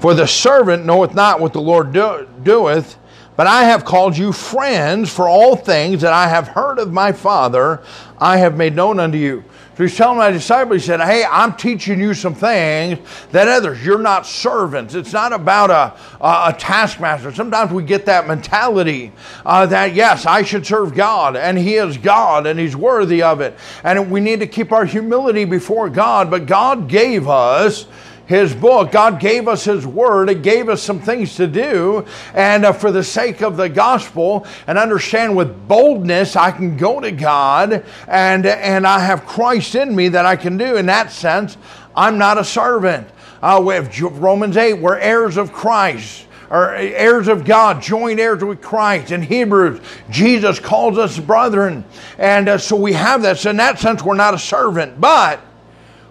For 0.00 0.12
the 0.12 0.26
servant 0.26 0.84
knoweth 0.84 1.14
not 1.14 1.40
what 1.40 1.54
the 1.54 1.62
Lord 1.62 1.94
do- 1.94 2.28
doeth, 2.42 2.98
but 3.36 3.46
I 3.46 3.64
have 3.64 3.84
called 3.84 4.16
you 4.16 4.32
friends, 4.32 5.12
for 5.12 5.28
all 5.28 5.56
things 5.56 6.02
that 6.02 6.12
I 6.12 6.28
have 6.28 6.48
heard 6.48 6.78
of 6.78 6.92
my 6.92 7.12
Father, 7.12 7.82
I 8.18 8.36
have 8.36 8.56
made 8.56 8.76
known 8.76 9.00
unto 9.00 9.16
you. 9.16 9.44
So 9.80 9.84
he's 9.84 9.96
telling 9.96 10.18
my 10.18 10.30
disciples, 10.30 10.82
he 10.82 10.86
said, 10.88 11.00
Hey, 11.00 11.24
I'm 11.24 11.54
teaching 11.54 11.98
you 12.00 12.12
some 12.12 12.34
things 12.34 12.98
that 13.32 13.48
others, 13.48 13.82
you're 13.82 13.98
not 13.98 14.26
servants. 14.26 14.94
It's 14.94 15.14
not 15.14 15.32
about 15.32 15.70
a, 15.70 16.22
a, 16.22 16.50
a 16.50 16.56
taskmaster. 16.58 17.32
Sometimes 17.32 17.72
we 17.72 17.82
get 17.82 18.04
that 18.04 18.28
mentality 18.28 19.10
uh, 19.46 19.64
that, 19.64 19.94
yes, 19.94 20.26
I 20.26 20.42
should 20.42 20.66
serve 20.66 20.94
God, 20.94 21.34
and 21.34 21.56
He 21.56 21.76
is 21.76 21.96
God, 21.96 22.46
and 22.46 22.60
He's 22.60 22.76
worthy 22.76 23.22
of 23.22 23.40
it. 23.40 23.56
And 23.82 24.10
we 24.10 24.20
need 24.20 24.40
to 24.40 24.46
keep 24.46 24.70
our 24.70 24.84
humility 24.84 25.46
before 25.46 25.88
God, 25.88 26.30
but 26.30 26.44
God 26.44 26.86
gave 26.86 27.26
us 27.26 27.86
his 28.30 28.54
book. 28.54 28.92
God 28.92 29.18
gave 29.18 29.48
us 29.48 29.64
His 29.64 29.84
Word. 29.84 30.30
It 30.30 30.42
gave 30.42 30.68
us 30.68 30.80
some 30.80 31.00
things 31.00 31.34
to 31.34 31.48
do. 31.48 32.06
And 32.32 32.64
uh, 32.64 32.72
for 32.72 32.92
the 32.92 33.02
sake 33.02 33.42
of 33.42 33.56
the 33.56 33.68
gospel 33.68 34.46
and 34.68 34.78
understand 34.78 35.36
with 35.36 35.66
boldness, 35.66 36.36
I 36.36 36.52
can 36.52 36.76
go 36.76 37.00
to 37.00 37.10
God 37.10 37.84
and, 38.06 38.46
and 38.46 38.86
I 38.86 39.00
have 39.00 39.26
Christ 39.26 39.74
in 39.74 39.96
me 39.96 40.10
that 40.10 40.26
I 40.26 40.36
can 40.36 40.56
do. 40.56 40.76
In 40.76 40.86
that 40.86 41.10
sense, 41.10 41.56
I'm 41.96 42.18
not 42.18 42.38
a 42.38 42.44
servant. 42.44 43.08
Uh, 43.42 43.60
we 43.66 43.74
have 43.74 44.00
Romans 44.00 44.56
8, 44.56 44.74
we're 44.74 44.96
heirs 44.96 45.36
of 45.36 45.52
Christ 45.52 46.28
or 46.50 46.72
heirs 46.76 47.26
of 47.26 47.44
God, 47.44 47.82
joint 47.82 48.20
heirs 48.20 48.44
with 48.44 48.62
Christ. 48.62 49.10
In 49.10 49.22
Hebrews, 49.22 49.80
Jesus 50.08 50.60
calls 50.60 50.98
us 50.98 51.18
brethren. 51.18 51.84
And 52.16 52.48
uh, 52.48 52.58
so 52.58 52.76
we 52.76 52.92
have 52.92 53.22
that. 53.22 53.38
So 53.38 53.50
in 53.50 53.56
that 53.56 53.80
sense, 53.80 54.04
we're 54.04 54.14
not 54.14 54.34
a 54.34 54.38
servant. 54.38 55.00
But 55.00 55.40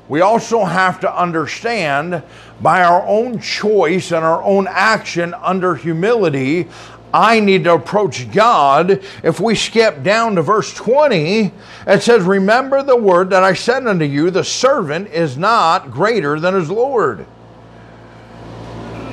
we 0.10 0.22
also 0.22 0.66
have 0.66 1.00
to 1.02 1.16
understand 1.16 2.24
by 2.62 2.84
our 2.84 3.06
own 3.06 3.40
choice 3.40 4.12
and 4.12 4.26
our 4.26 4.42
own 4.44 4.68
action 4.68 5.36
under 5.36 5.76
humility, 5.76 6.68
I 7.14 7.40
need 7.40 7.64
to 7.66 7.76
approach 7.76 8.32
God. 8.32 9.04
If 9.24 9.40
we 9.40 9.56
skip 9.56 10.04
down 10.04 10.36
to 10.36 10.42
verse 10.42 10.74
20, 10.74 11.52
it 11.88 12.04
says, 12.04 12.24
Remember 12.24 12.82
the 12.82 12.98
word 12.98 13.30
that 13.30 13.44
I 13.44 13.54
said 13.54 13.86
unto 13.86 14.06
you, 14.06 14.32
the 14.32 14.44
servant 14.44 15.10
is 15.10 15.38
not 15.38 15.92
greater 15.92 16.40
than 16.40 16.56
his 16.56 16.72
Lord. 16.72 17.26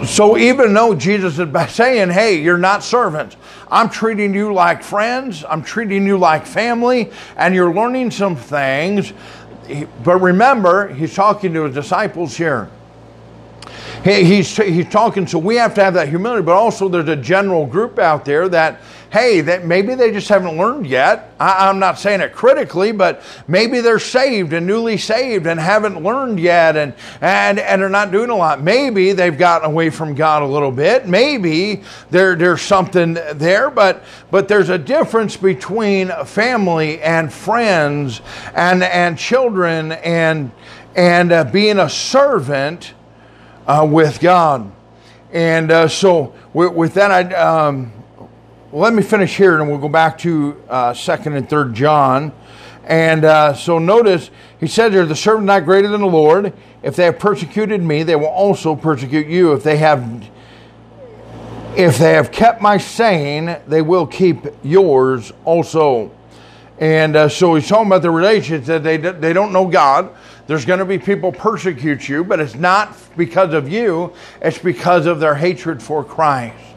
So 0.06 0.36
even 0.36 0.74
though 0.74 0.94
Jesus 0.94 1.38
is 1.38 1.74
saying, 1.74 2.10
Hey, 2.10 2.40
you're 2.40 2.58
not 2.58 2.82
servants, 2.82 3.36
I'm 3.70 3.88
treating 3.88 4.34
you 4.34 4.52
like 4.52 4.82
friends, 4.82 5.44
I'm 5.48 5.62
treating 5.62 6.06
you 6.06 6.18
like 6.18 6.46
family, 6.46 7.10
and 7.36 7.54
you're 7.54 7.72
learning 7.72 8.10
some 8.10 8.36
things 8.36 9.12
but 10.04 10.18
remember, 10.20 10.88
he's 10.88 11.14
talking 11.14 11.52
to 11.54 11.64
his 11.64 11.74
disciples 11.74 12.36
here. 12.36 12.70
He, 14.04 14.24
he's, 14.24 14.56
he's 14.56 14.88
talking, 14.88 15.26
so 15.26 15.38
we 15.38 15.56
have 15.56 15.74
to 15.74 15.84
have 15.84 15.94
that 15.94 16.08
humility, 16.08 16.42
but 16.42 16.54
also 16.54 16.88
there's 16.88 17.08
a 17.08 17.16
general 17.16 17.66
group 17.66 17.98
out 17.98 18.24
there 18.24 18.48
that, 18.48 18.80
hey, 19.16 19.40
that 19.40 19.64
maybe 19.64 19.94
they 19.94 20.12
just 20.12 20.28
haven't 20.28 20.58
learned 20.58 20.86
yet. 20.86 21.32
I, 21.40 21.70
I'm 21.70 21.78
not 21.78 21.98
saying 21.98 22.20
it 22.20 22.34
critically, 22.34 22.92
but 22.92 23.22
maybe 23.48 23.80
they're 23.80 23.98
saved 23.98 24.52
and 24.52 24.66
newly 24.66 24.98
saved 24.98 25.46
and 25.46 25.58
haven't 25.58 26.02
learned 26.02 26.38
yet 26.38 26.76
and, 26.76 26.92
and, 27.22 27.58
and 27.58 27.80
are 27.80 27.88
not 27.88 28.12
doing 28.12 28.28
a 28.28 28.36
lot. 28.36 28.62
Maybe 28.62 29.12
they've 29.12 29.38
gotten 29.38 29.70
away 29.70 29.88
from 29.88 30.14
God 30.14 30.42
a 30.42 30.46
little 30.46 30.70
bit. 30.70 31.08
Maybe 31.08 31.82
there, 32.10 32.36
there's 32.36 32.60
something 32.60 33.14
there, 33.14 33.70
but, 33.70 34.04
but 34.30 34.48
there's 34.48 34.68
a 34.68 34.76
difference 34.76 35.34
between 35.34 36.10
family 36.26 37.00
and 37.00 37.32
friends 37.32 38.20
and, 38.54 38.82
and 38.82 39.16
children 39.16 39.92
and, 39.92 40.52
and 40.94 41.32
uh, 41.32 41.44
being 41.44 41.78
a 41.78 41.88
servant 41.88 42.92
uh, 43.66 43.88
with 43.90 44.20
God. 44.20 44.70
And 45.32 45.72
uh, 45.72 45.88
so, 45.88 46.34
with, 46.52 46.74
with 46.74 46.94
that, 46.94 47.10
I, 47.10 47.34
um, 47.34 47.92
let 48.76 48.92
me 48.92 49.02
finish 49.02 49.38
here 49.38 49.58
and 49.58 49.70
we'll 49.70 49.78
go 49.78 49.88
back 49.88 50.18
to 50.18 50.62
uh, 50.68 50.92
2nd 50.92 51.34
and 51.34 51.48
3rd 51.48 51.72
John. 51.72 52.30
And 52.84 53.24
uh, 53.24 53.54
so, 53.54 53.78
notice 53.78 54.30
he 54.60 54.66
said 54.66 54.92
there, 54.92 55.06
the 55.06 55.16
servant 55.16 55.46
not 55.46 55.64
greater 55.64 55.88
than 55.88 56.02
the 56.02 56.06
Lord. 56.06 56.52
If 56.82 56.94
they 56.94 57.06
have 57.06 57.18
persecuted 57.18 57.82
me, 57.82 58.02
they 58.02 58.16
will 58.16 58.26
also 58.26 58.76
persecute 58.76 59.28
you. 59.28 59.54
If 59.54 59.62
they 59.62 59.78
have 59.78 60.28
if 61.74 61.98
they 61.98 62.12
have 62.12 62.30
kept 62.30 62.60
my 62.60 62.76
saying, 62.76 63.56
they 63.66 63.80
will 63.80 64.06
keep 64.06 64.46
yours 64.62 65.32
also. 65.44 66.10
And 66.78 67.16
uh, 67.16 67.28
so 67.30 67.54
he's 67.54 67.68
talking 67.68 67.86
about 67.86 68.02
the 68.02 68.10
relationship 68.10 68.66
that 68.66 68.82
they, 68.82 68.98
they 68.98 69.32
don't 69.32 69.52
know 69.52 69.66
God. 69.66 70.14
There's 70.46 70.66
going 70.66 70.78
to 70.78 70.84
be 70.84 70.98
people 70.98 71.32
persecute 71.32 72.08
you, 72.08 72.24
but 72.24 72.40
it's 72.40 72.54
not 72.54 72.94
because 73.16 73.54
of 73.54 73.70
you, 73.70 74.12
it's 74.40 74.58
because 74.58 75.06
of 75.06 75.18
their 75.18 75.34
hatred 75.34 75.82
for 75.82 76.04
Christ. 76.04 76.75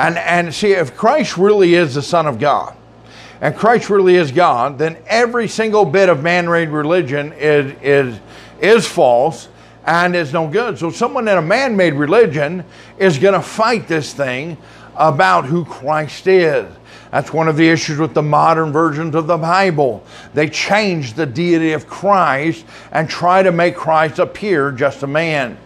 And, 0.00 0.16
and 0.16 0.54
see, 0.54 0.72
if 0.72 0.96
Christ 0.96 1.36
really 1.36 1.74
is 1.74 1.94
the 1.94 2.00
Son 2.00 2.26
of 2.26 2.38
God, 2.38 2.74
and 3.42 3.54
Christ 3.54 3.90
really 3.90 4.16
is 4.16 4.32
God, 4.32 4.78
then 4.78 4.96
every 5.06 5.46
single 5.46 5.84
bit 5.84 6.08
of 6.08 6.22
man-made 6.22 6.70
religion 6.70 7.34
is, 7.34 7.74
is, 7.82 8.20
is 8.62 8.86
false 8.86 9.48
and 9.84 10.16
is 10.16 10.32
no 10.32 10.48
good. 10.48 10.78
So 10.78 10.90
someone 10.90 11.28
in 11.28 11.36
a 11.36 11.42
man-made 11.42 11.92
religion 11.92 12.64
is 12.96 13.18
going 13.18 13.34
to 13.34 13.42
fight 13.42 13.88
this 13.88 14.14
thing 14.14 14.56
about 14.96 15.44
who 15.44 15.66
Christ 15.66 16.26
is. 16.26 16.66
That's 17.10 17.34
one 17.34 17.48
of 17.48 17.58
the 17.58 17.68
issues 17.68 17.98
with 17.98 18.14
the 18.14 18.22
modern 18.22 18.72
versions 18.72 19.14
of 19.14 19.26
the 19.26 19.36
Bible. 19.36 20.02
They 20.32 20.48
change 20.48 21.12
the 21.12 21.26
deity 21.26 21.72
of 21.72 21.86
Christ 21.86 22.64
and 22.92 23.06
try 23.06 23.42
to 23.42 23.52
make 23.52 23.76
Christ 23.76 24.18
appear 24.18 24.72
just 24.72 25.02
a 25.02 25.06
man. 25.06 25.58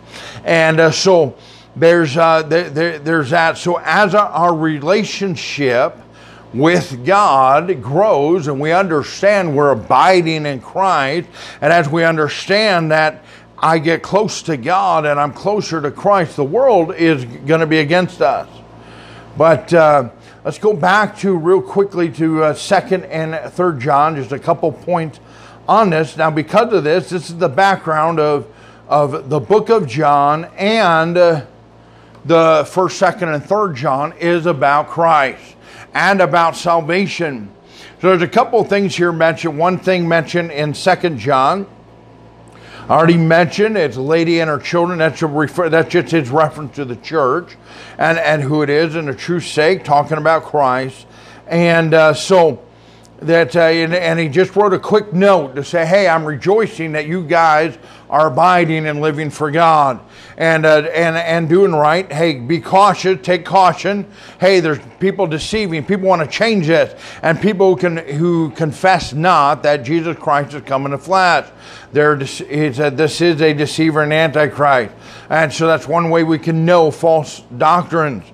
And 0.42 0.80
uh, 0.80 0.90
so 0.90 1.36
there's, 1.76 2.16
uh, 2.16 2.42
there, 2.42 2.70
there, 2.70 2.98
there's 2.98 3.30
that. 3.30 3.58
So 3.58 3.80
as 3.80 4.14
our, 4.14 4.54
relationship 4.54 5.96
with 6.52 7.04
God 7.04 7.82
grows 7.82 8.46
and 8.46 8.60
we 8.60 8.70
understand 8.70 9.56
we're 9.56 9.72
abiding 9.72 10.46
in 10.46 10.60
Christ, 10.60 11.28
and 11.60 11.72
as 11.72 11.88
we 11.88 12.04
understand 12.04 12.92
that 12.92 13.24
I 13.58 13.78
get 13.78 14.02
close 14.02 14.42
to 14.42 14.56
God 14.56 15.04
and 15.04 15.18
I'm 15.18 15.32
closer 15.32 15.80
to 15.80 15.90
Christ, 15.90 16.36
the 16.36 16.44
world 16.44 16.94
is 16.94 17.24
going 17.24 17.60
to 17.60 17.66
be 17.66 17.78
against 17.78 18.20
us. 18.22 18.48
But 19.36 19.74
uh, 19.74 20.10
let's 20.44 20.58
go 20.58 20.74
back 20.74 21.18
to 21.18 21.36
real 21.36 21.60
quickly 21.60 22.10
to 22.12 22.44
uh, 22.44 22.54
second 22.54 23.04
and 23.06 23.52
third 23.52 23.80
John, 23.80 24.14
just 24.14 24.30
a 24.30 24.38
couple 24.38 24.70
points 24.70 25.18
on 25.66 25.90
this. 25.90 26.16
Now, 26.16 26.30
because 26.30 26.72
of 26.72 26.84
this, 26.84 27.10
this 27.10 27.30
is 27.30 27.38
the 27.38 27.48
background 27.48 28.20
of 28.20 28.46
of 28.88 29.30
the 29.30 29.40
book 29.40 29.70
of 29.70 29.86
John 29.86 30.44
and 30.56 31.16
uh, 31.16 31.46
the 32.24 32.68
first, 32.70 32.98
second, 32.98 33.28
and 33.28 33.44
third 33.44 33.76
John 33.76 34.12
is 34.14 34.46
about 34.46 34.88
Christ 34.88 35.56
and 35.92 36.20
about 36.20 36.56
salvation. 36.56 37.50
So 38.00 38.08
there's 38.08 38.22
a 38.22 38.28
couple 38.28 38.60
of 38.60 38.68
things 38.68 38.96
here 38.96 39.12
mentioned. 39.12 39.58
One 39.58 39.78
thing 39.78 40.08
mentioned 40.08 40.50
in 40.50 40.74
Second 40.74 41.18
John. 41.18 41.66
I 42.88 42.92
already 42.92 43.16
mentioned 43.16 43.78
it's 43.78 43.96
lady 43.96 44.40
and 44.40 44.50
her 44.50 44.58
children. 44.58 44.98
That's, 44.98 45.22
a 45.22 45.26
refer, 45.26 45.70
that's 45.70 45.90
just 45.90 46.10
his 46.10 46.28
reference 46.28 46.76
to 46.76 46.84
the 46.84 46.96
church 46.96 47.56
and, 47.96 48.18
and 48.18 48.42
who 48.42 48.62
it 48.62 48.68
is 48.68 48.94
and 48.94 49.08
the 49.08 49.14
true 49.14 49.40
sake, 49.40 49.84
talking 49.84 50.18
about 50.18 50.42
Christ. 50.42 51.06
And 51.46 51.94
uh, 51.94 52.12
so 52.12 52.62
that, 53.20 53.56
uh, 53.56 53.60
and, 53.60 53.94
and 53.94 54.18
he 54.18 54.28
just 54.28 54.54
wrote 54.54 54.74
a 54.74 54.78
quick 54.78 55.14
note 55.14 55.56
to 55.56 55.64
say, 55.64 55.86
hey, 55.86 56.06
I'm 56.06 56.26
rejoicing 56.26 56.92
that 56.92 57.06
you 57.06 57.24
guys 57.24 57.78
are 58.10 58.26
abiding 58.26 58.86
and 58.86 59.00
living 59.00 59.30
for 59.30 59.50
God 59.50 60.00
and, 60.36 60.66
uh, 60.66 60.88
and, 60.94 61.16
and 61.16 61.48
doing 61.48 61.72
right. 61.72 62.10
Hey, 62.10 62.34
be 62.34 62.60
cautious, 62.60 63.20
take 63.22 63.44
caution. 63.44 64.06
Hey, 64.40 64.60
there's 64.60 64.78
people 64.98 65.26
deceiving. 65.26 65.84
People 65.84 66.08
want 66.08 66.22
to 66.22 66.28
change 66.28 66.66
this. 66.66 67.00
And 67.22 67.40
people 67.40 67.74
who, 67.74 67.80
can, 67.80 67.96
who 67.96 68.50
confess 68.50 69.12
not 69.12 69.62
that 69.62 69.84
Jesus 69.84 70.16
Christ 70.16 70.54
is 70.54 70.62
coming 70.62 70.92
to 70.92 70.98
flesh. 70.98 71.48
They're, 71.92 72.16
he 72.16 72.72
said, 72.72 72.96
this 72.96 73.20
is 73.20 73.40
a 73.40 73.54
deceiver 73.54 74.02
and 74.02 74.12
antichrist. 74.12 74.94
And 75.30 75.52
so 75.52 75.66
that's 75.66 75.86
one 75.86 76.10
way 76.10 76.24
we 76.24 76.38
can 76.38 76.64
know 76.64 76.90
false 76.90 77.40
doctrines. 77.56 78.24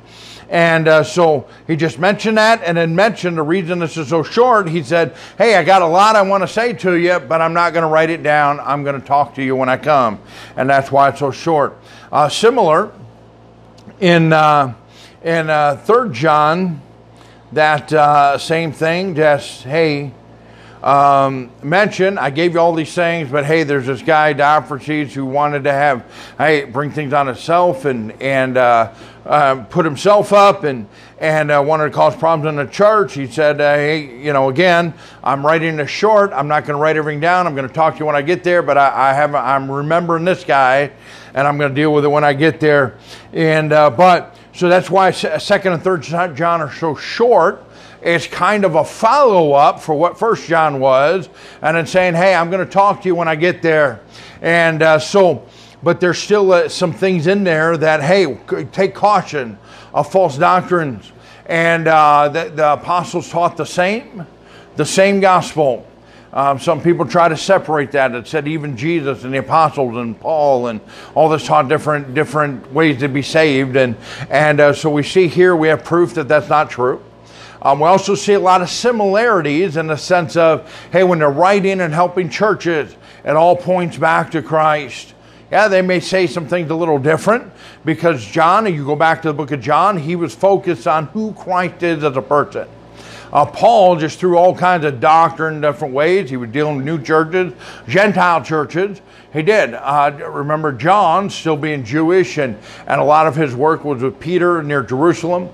And 0.51 0.89
uh, 0.89 1.05
so 1.05 1.49
he 1.69 1.77
just 1.77 2.01
mentioned 2.01 2.37
that 2.37 2.61
and 2.65 2.77
then 2.77 2.97
mentioned 2.97 3.39
the 3.39 3.43
reason 3.43 3.79
this 3.79 3.97
is 3.97 4.09
so 4.09 4.25
short. 4.25 4.69
He 4.69 4.83
said, 4.83 5.15
Hey, 5.39 5.55
I 5.55 5.63
got 5.63 5.81
a 5.81 5.87
lot 5.87 6.17
I 6.17 6.23
want 6.23 6.43
to 6.43 6.49
say 6.49 6.73
to 6.73 6.97
you, 6.97 7.21
but 7.21 7.41
I'm 7.41 7.55
not 7.55 7.73
going 7.73 7.85
to 7.85 7.89
write 7.89 8.11
it 8.11 8.25
down. 8.25 8.59
I'm 8.59 8.83
going 8.83 9.01
to 9.01 9.07
talk 9.07 9.37
to 9.37 9.45
you 9.45 9.55
when 9.55 9.69
I 9.69 9.77
come. 9.77 10.21
And 10.57 10.69
that's 10.69 10.91
why 10.91 11.11
it's 11.11 11.21
so 11.21 11.31
short. 11.31 11.79
Uh, 12.11 12.29
similar 12.29 12.93
in, 14.01 14.33
uh, 14.33 14.75
in 15.23 15.49
uh, 15.49 15.77
3 15.77 16.11
John, 16.11 16.83
that 17.53 17.93
uh, 17.93 18.37
same 18.37 18.73
thing, 18.73 19.15
just, 19.15 19.63
hey, 19.63 20.13
um, 20.83 21.51
mention. 21.63 22.17
I 22.17 22.31
gave 22.31 22.55
you 22.55 22.61
all 22.61 22.75
these 22.75 22.95
things, 22.95 23.31
but 23.31 23.45
hey, 23.45 23.65
there's 23.65 23.87
this 23.87 24.03
guy 24.03 24.33
Diotrephes 24.33 25.13
who 25.13 25.27
wanted 25.27 25.65
to 25.65 25.73
have 25.73 26.05
hey 26.39 26.65
bring 26.65 26.91
things 26.91 27.13
on 27.13 27.27
himself 27.27 27.85
and 27.85 28.13
and 28.23 28.57
uh, 28.57 28.93
uh, 29.27 29.65
put 29.65 29.85
himself 29.85 30.33
up 30.33 30.65
and 30.65 30.89
and 31.19 31.51
uh, 31.51 31.63
wanted 31.65 31.85
to 31.85 31.91
cause 31.91 32.17
problems 32.17 32.49
in 32.49 32.57
the 32.57 32.71
church. 32.71 33.13
He 33.13 33.27
said, 33.27 33.61
uh, 33.61 33.75
hey, 33.75 34.23
you 34.23 34.33
know, 34.33 34.49
again, 34.49 34.95
I'm 35.23 35.45
writing 35.45 35.77
this 35.77 35.91
short. 35.91 36.33
I'm 36.33 36.49
not 36.49 36.65
going 36.65 36.77
to 36.77 36.83
write 36.83 36.97
everything 36.97 37.21
down. 37.21 37.47
I'm 37.47 37.55
going 37.55 37.69
to 37.69 37.75
talk 37.75 37.95
to 37.95 38.01
you 38.01 38.07
when 38.07 38.17
I 38.17 38.23
get 38.23 38.43
there, 38.43 38.63
but 38.63 38.79
I, 38.79 39.11
I 39.11 39.13
have 39.13 39.35
I'm 39.35 39.71
remembering 39.71 40.25
this 40.25 40.45
guy, 40.45 40.91
and 41.35 41.47
I'm 41.47 41.59
going 41.59 41.71
to 41.71 41.75
deal 41.75 41.93
with 41.93 42.05
it 42.07 42.09
when 42.09 42.25
I 42.25 42.33
get 42.33 42.59
there. 42.59 42.97
And 43.35 43.73
uh, 43.73 43.91
but 43.91 44.35
so 44.55 44.69
that's 44.69 44.89
why 44.89 45.11
second 45.11 45.75
and 45.75 45.83
third 45.83 46.03
John 46.03 46.63
are 46.63 46.73
so 46.73 46.95
short 46.95 47.65
it's 48.03 48.27
kind 48.27 48.65
of 48.65 48.75
a 48.75 48.85
follow 48.85 49.53
up 49.53 49.81
for 49.81 49.95
what 49.95 50.19
First 50.19 50.47
John 50.47 50.81
was, 50.81 51.29
and 51.63 51.77
it's 51.77 51.91
saying, 51.91 52.15
"Hey, 52.15 52.35
I'm 52.35 52.51
going 52.51 52.65
to 52.65 52.73
talk 52.73 53.03
to 53.03 53.09
you 53.09 53.15
when 53.15 53.29
I 53.29 53.37
get 53.37 53.63
there." 53.63 54.01
And 54.43 54.83
uh, 54.83 54.99
so, 54.99 55.47
but 55.83 56.01
there's 56.01 56.19
still 56.19 56.53
uh, 56.53 56.69
some 56.69 56.93
things 56.93 57.27
in 57.27 57.45
there 57.45 57.77
that, 57.77 58.03
hey, 58.03 58.39
take 58.73 58.95
caution 58.95 59.59
of 59.93 60.11
false 60.11 60.37
doctrines. 60.39 61.13
And 61.47 61.89
uh, 61.89 62.29
the, 62.29 62.51
the, 62.51 62.73
apostles 62.75 63.29
taught 63.29 63.57
the 63.57 63.67
same, 63.67 64.27
the 64.77 64.85
same 64.85 65.21
gospel. 65.21 65.87
Um, 66.33 66.61
some 66.61 66.81
people 66.81 67.07
try 67.07 67.29
to 67.29 67.37
separate 67.37 67.91
that. 67.93 68.15
It 68.15 68.29
said 68.29 68.47
even 68.47 68.77
Jesus 68.77 69.25
and 69.25 69.35
the 69.35 69.39
apostles 69.39 69.97
and 69.97 70.19
Paul 70.19 70.69
and 70.69 70.81
all 71.17 71.29
this 71.29 71.45
taught 71.45 71.69
different 71.69 72.15
different 72.15 72.73
ways 72.73 73.01
to 73.01 73.09
be 73.09 73.21
saved. 73.21 73.75
And 73.75 73.97
and 74.31 74.61
uh, 74.61 74.73
so 74.73 74.91
we 74.91 75.03
see 75.03 75.27
here 75.27 75.57
we 75.57 75.67
have 75.69 75.85
proof 75.85 76.15
that 76.15 76.29
that's 76.29 76.49
not 76.49 76.71
true. 76.71 77.03
Um, 77.63 77.81
we 77.81 77.87
also 77.87 78.15
see 78.15 78.33
a 78.33 78.41
lot 78.41 78.63
of 78.63 78.71
similarities 78.71 79.77
in 79.77 79.87
the 79.87 79.97
sense 79.97 80.37
of, 80.37 80.73
hey, 80.93 81.05
when 81.05 81.19
they're 81.19 81.31
writing 81.31 81.81
and 81.81 81.93
helping 81.93 82.31
churches, 82.31 82.97
it 83.25 83.37
all 83.37 83.57
points 83.57 83.99
back 83.99 84.31
to 84.31 84.43
Christ. 84.43 85.15
Yeah, 85.51 85.69
they 85.69 85.83
may 85.83 86.01
say 86.01 86.27
some 86.27 86.47
things 86.47 86.71
a 86.71 86.75
little 86.75 86.99
different 86.99 87.53
because 87.85 88.25
John, 88.25 88.67
if 88.67 88.75
you 88.75 88.85
go 88.85 88.97
back 88.97 89.21
to 89.23 89.29
the 89.29 89.35
book 89.35 89.51
of 89.51 89.61
John, 89.61 89.99
he 89.99 90.17
was 90.17 90.35
focused 90.35 90.87
on 90.87 91.07
who 91.09 91.33
Christ 91.33 91.83
is 91.83 92.05
as 92.05 92.17
a 92.17 92.23
person. 92.23 92.69
Uh, 93.33 93.47
Paul 93.47 93.97
just 93.97 94.19
threw 94.19 94.37
all 94.37 94.55
kinds 94.57 94.85
of 94.85 94.99
doctrine 94.99 95.57
in 95.57 95.61
different 95.61 95.95
ways. 95.95 96.31
He 96.31 96.37
was 96.37 96.51
dealing 96.51 96.77
with 96.77 96.85
new 96.85 97.01
churches, 97.01 97.53
Gentile 97.87 98.43
churches. 98.43 99.01
He 99.33 99.43
did. 99.43 99.75
Uh, 99.75 100.13
remember 100.33 100.73
John 100.73 101.31
still 101.31 101.57
being 101.57 101.85
Jewish, 101.85 102.39
and, 102.39 102.57
and 102.87 103.01
a 103.01 103.05
lot 103.05 103.27
of 103.27 103.37
his 103.37 103.55
work 103.55 103.85
was 103.85 104.03
with 104.03 104.19
Peter 104.19 104.63
near 104.63 104.83
Jerusalem. 104.83 105.49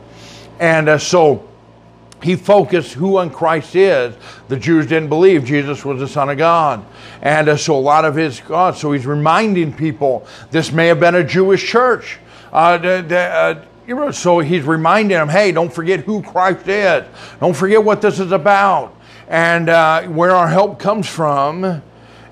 And 0.58 0.88
uh, 0.88 0.96
so 0.96 1.46
he 2.22 2.34
focused 2.36 2.94
who 2.94 3.18
on 3.18 3.30
Christ 3.30 3.74
is. 3.76 4.14
The 4.48 4.56
Jews 4.56 4.86
didn't 4.86 5.08
believe 5.08 5.44
Jesus 5.44 5.84
was 5.84 6.00
the 6.00 6.08
Son 6.08 6.30
of 6.30 6.38
God. 6.38 6.84
And 7.22 7.48
uh, 7.48 7.56
so 7.56 7.76
a 7.76 7.78
lot 7.78 8.04
of 8.04 8.14
his 8.14 8.40
God, 8.40 8.76
so 8.76 8.92
he's 8.92 9.06
reminding 9.06 9.72
people 9.74 10.26
this 10.50 10.72
may 10.72 10.86
have 10.88 11.00
been 11.00 11.14
a 11.14 11.24
Jewish 11.24 11.66
church. 11.66 12.18
Uh, 12.52 12.78
the, 12.78 13.04
the, 13.06 13.18
uh, 13.88 14.12
so 14.12 14.40
he's 14.40 14.64
reminding 14.64 15.16
them, 15.16 15.28
hey, 15.28 15.52
don't 15.52 15.72
forget 15.72 16.00
who 16.00 16.22
Christ 16.22 16.66
is. 16.66 17.04
Don't 17.38 17.54
forget 17.54 17.82
what 17.84 18.00
this 18.02 18.18
is 18.18 18.32
about 18.32 18.96
and 19.28 19.68
uh, 19.68 20.02
where 20.04 20.32
our 20.32 20.48
help 20.48 20.78
comes 20.78 21.08
from. 21.08 21.82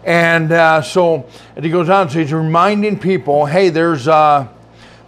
And 0.04 0.52
uh, 0.52 0.82
so 0.82 1.28
and 1.56 1.64
he 1.64 1.70
goes 1.70 1.88
on, 1.88 2.10
so 2.10 2.18
he's 2.18 2.32
reminding 2.32 2.98
people, 2.98 3.46
hey, 3.46 3.68
there's, 3.68 4.08
uh, 4.08 4.48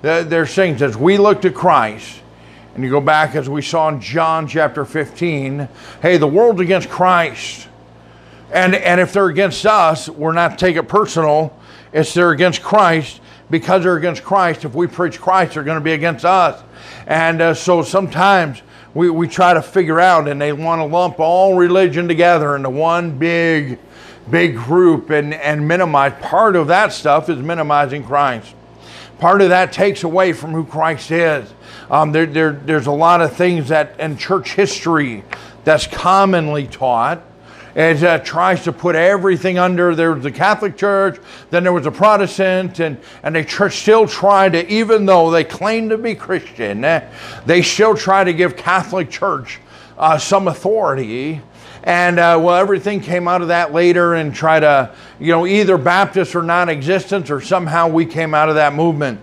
there's 0.02 0.54
things 0.54 0.82
as 0.82 0.96
we 0.96 1.18
look 1.18 1.42
to 1.42 1.50
Christ 1.50 2.20
and 2.76 2.84
you 2.84 2.90
go 2.90 3.00
back 3.00 3.34
as 3.34 3.48
we 3.48 3.62
saw 3.62 3.88
in 3.88 4.02
John 4.02 4.46
chapter 4.46 4.84
15, 4.84 5.66
hey, 6.02 6.18
the 6.18 6.26
world's 6.26 6.60
against 6.60 6.90
Christ. 6.90 7.68
And, 8.52 8.74
and 8.74 9.00
if 9.00 9.14
they're 9.14 9.28
against 9.28 9.64
us, 9.64 10.10
we're 10.10 10.34
not 10.34 10.50
to 10.50 10.56
take 10.58 10.76
it 10.76 10.82
personal. 10.82 11.58
It's 11.94 12.12
they're 12.12 12.32
against 12.32 12.62
Christ. 12.62 13.22
Because 13.48 13.84
they're 13.84 13.96
against 13.96 14.24
Christ, 14.24 14.66
if 14.66 14.74
we 14.74 14.88
preach 14.88 15.18
Christ, 15.18 15.54
they're 15.54 15.64
going 15.64 15.78
to 15.78 15.84
be 15.84 15.92
against 15.92 16.26
us. 16.26 16.62
And 17.06 17.40
uh, 17.40 17.54
so 17.54 17.82
sometimes 17.82 18.60
we, 18.92 19.08
we 19.08 19.26
try 19.26 19.54
to 19.54 19.62
figure 19.62 19.98
out, 19.98 20.28
and 20.28 20.38
they 20.38 20.52
want 20.52 20.80
to 20.80 20.84
lump 20.84 21.18
all 21.18 21.56
religion 21.56 22.08
together 22.08 22.56
into 22.56 22.68
one 22.68 23.16
big, 23.18 23.78
big 24.30 24.56
group 24.56 25.08
and, 25.08 25.32
and 25.32 25.66
minimize. 25.66 26.12
Part 26.20 26.56
of 26.56 26.66
that 26.66 26.92
stuff 26.92 27.30
is 27.30 27.38
minimizing 27.38 28.04
Christ. 28.04 28.54
Part 29.18 29.40
of 29.40 29.48
that 29.48 29.72
takes 29.72 30.02
away 30.02 30.34
from 30.34 30.50
who 30.50 30.64
Christ 30.66 31.10
is. 31.10 31.54
Um, 31.90 32.12
there, 32.12 32.26
there, 32.26 32.52
there's 32.52 32.86
a 32.86 32.92
lot 32.92 33.20
of 33.20 33.36
things 33.36 33.68
that 33.68 34.00
in 34.00 34.16
church 34.16 34.54
history 34.54 35.22
that's 35.64 35.86
commonly 35.86 36.66
taught. 36.66 37.22
It 37.76 38.02
uh, 38.02 38.18
tries 38.20 38.64
to 38.64 38.72
put 38.72 38.96
everything 38.96 39.58
under 39.58 39.94
there 39.94 40.14
was 40.14 40.22
the 40.22 40.32
Catholic 40.32 40.78
Church, 40.78 41.20
then 41.50 41.62
there 41.62 41.74
was 41.74 41.84
a 41.84 41.90
Protestant, 41.90 42.80
and, 42.80 42.96
and 43.22 43.36
the 43.36 43.44
church 43.44 43.76
still 43.76 44.08
tried 44.08 44.52
to, 44.52 44.66
even 44.72 45.04
though 45.04 45.30
they 45.30 45.44
claim 45.44 45.90
to 45.90 45.98
be 45.98 46.14
Christian, 46.14 46.84
eh, 46.86 47.06
they 47.44 47.60
still 47.60 47.94
try 47.94 48.24
to 48.24 48.32
give 48.32 48.56
Catholic 48.56 49.10
Church 49.10 49.60
uh, 49.98 50.16
some 50.16 50.48
authority. 50.48 51.42
And 51.84 52.18
uh, 52.18 52.40
well, 52.42 52.56
everything 52.56 53.00
came 53.00 53.28
out 53.28 53.42
of 53.42 53.48
that 53.48 53.74
later 53.74 54.14
and 54.14 54.34
try 54.34 54.58
to, 54.58 54.94
you 55.20 55.32
know, 55.32 55.46
either 55.46 55.76
Baptist 55.76 56.34
or 56.34 56.42
non 56.42 56.70
existence, 56.70 57.30
or 57.30 57.42
somehow 57.42 57.88
we 57.88 58.06
came 58.06 58.34
out 58.34 58.48
of 58.48 58.54
that 58.54 58.72
movement. 58.72 59.20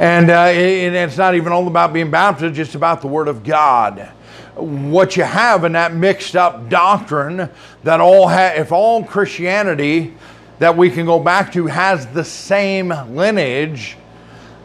And, 0.00 0.30
uh, 0.30 0.46
and 0.46 0.96
it's 0.96 1.18
not 1.18 1.34
even 1.34 1.52
all 1.52 1.66
about 1.66 1.92
being 1.92 2.10
baptized, 2.10 2.54
just 2.54 2.74
about 2.74 3.02
the 3.02 3.06
Word 3.06 3.28
of 3.28 3.44
God. 3.44 4.10
What 4.54 5.14
you 5.14 5.24
have 5.24 5.64
in 5.64 5.72
that 5.72 5.92
mixed 5.92 6.34
up 6.34 6.70
doctrine 6.70 7.50
that 7.84 8.00
all 8.00 8.26
ha- 8.26 8.54
if 8.56 8.72
all 8.72 9.04
Christianity 9.04 10.14
that 10.58 10.74
we 10.74 10.90
can 10.90 11.04
go 11.04 11.20
back 11.20 11.52
to 11.52 11.66
has 11.66 12.06
the 12.06 12.24
same 12.24 12.88
lineage, 13.14 13.98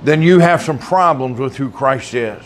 then 0.04 0.22
you 0.22 0.40
have 0.40 0.62
some 0.62 0.80
problems 0.80 1.38
with 1.38 1.58
who 1.58 1.70
Christ 1.70 2.14
is. 2.14 2.42